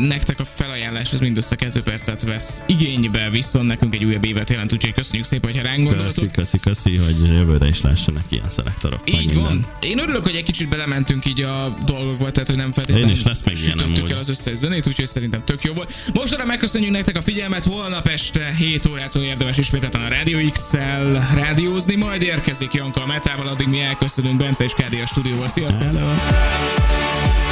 nektek 0.00 0.40
a 0.40 0.44
felajánlás 0.44 1.12
ez 1.12 1.20
mindössze 1.20 1.56
2 1.56 1.82
percet 1.82 2.22
vesz 2.22 2.51
igénybe, 2.66 3.30
viszont 3.30 3.66
nekünk 3.66 3.94
egy 3.94 4.04
újabb 4.04 4.24
évet 4.24 4.50
jelent, 4.50 4.72
úgyhogy 4.72 4.92
köszönjük 4.92 5.24
szépen, 5.26 5.52
hogy 5.52 5.62
ránk 5.62 5.76
Köszi, 5.76 5.88
gondoltok. 5.88 6.32
köszi, 6.32 6.58
köszi, 6.60 6.96
hogy 6.96 7.16
jövőre 7.32 7.68
is 7.68 7.80
lássanak 7.80 8.24
ilyen 8.28 8.48
szelektorok. 8.48 9.10
meg 9.12 9.20
Így 9.20 9.26
minden. 9.26 9.42
van. 9.44 9.66
Én 9.80 9.98
örülök, 9.98 10.22
hogy 10.24 10.34
egy 10.36 10.44
kicsit 10.44 10.68
belementünk 10.68 11.26
így 11.26 11.40
a 11.40 11.76
dolgokba, 11.86 12.30
tehát 12.30 12.48
hogy 12.48 12.56
nem 12.58 12.72
feltétlenül 12.72 13.08
Én 13.08 13.14
is, 13.14 13.22
lesz 13.22 13.42
még 13.44 13.58
ilyen 13.64 13.78
amúgy. 13.78 14.10
el 14.10 14.18
az 14.18 14.28
összes 14.28 14.56
zenét, 14.58 14.86
úgyhogy 14.86 15.06
szerintem 15.06 15.44
tök 15.44 15.64
jó 15.64 15.72
volt. 15.72 15.94
Most 16.14 16.32
arra 16.34 16.44
megköszönjük 16.44 16.90
nektek 16.92 17.16
a 17.16 17.22
figyelmet, 17.22 17.64
holnap 17.64 18.06
este 18.08 18.54
7 18.58 18.86
órától 18.86 19.22
érdemes 19.22 19.56
ismételten 19.58 20.00
a 20.00 20.08
Radio 20.08 20.50
X-el 20.50 21.28
rádiózni, 21.34 21.94
majd 21.96 22.22
érkezik 22.22 22.72
Janka 22.72 23.02
a 23.02 23.06
Metával, 23.06 23.48
addig 23.48 23.66
mi 23.66 23.80
elköszönünk 23.80 24.36
Bence 24.36 24.64
és 24.64 24.72
Kádi 24.76 25.00
a 25.00 25.06
stúdióval. 25.06 25.48
Sziasztok! 25.48 25.86
Hello. 25.96 27.51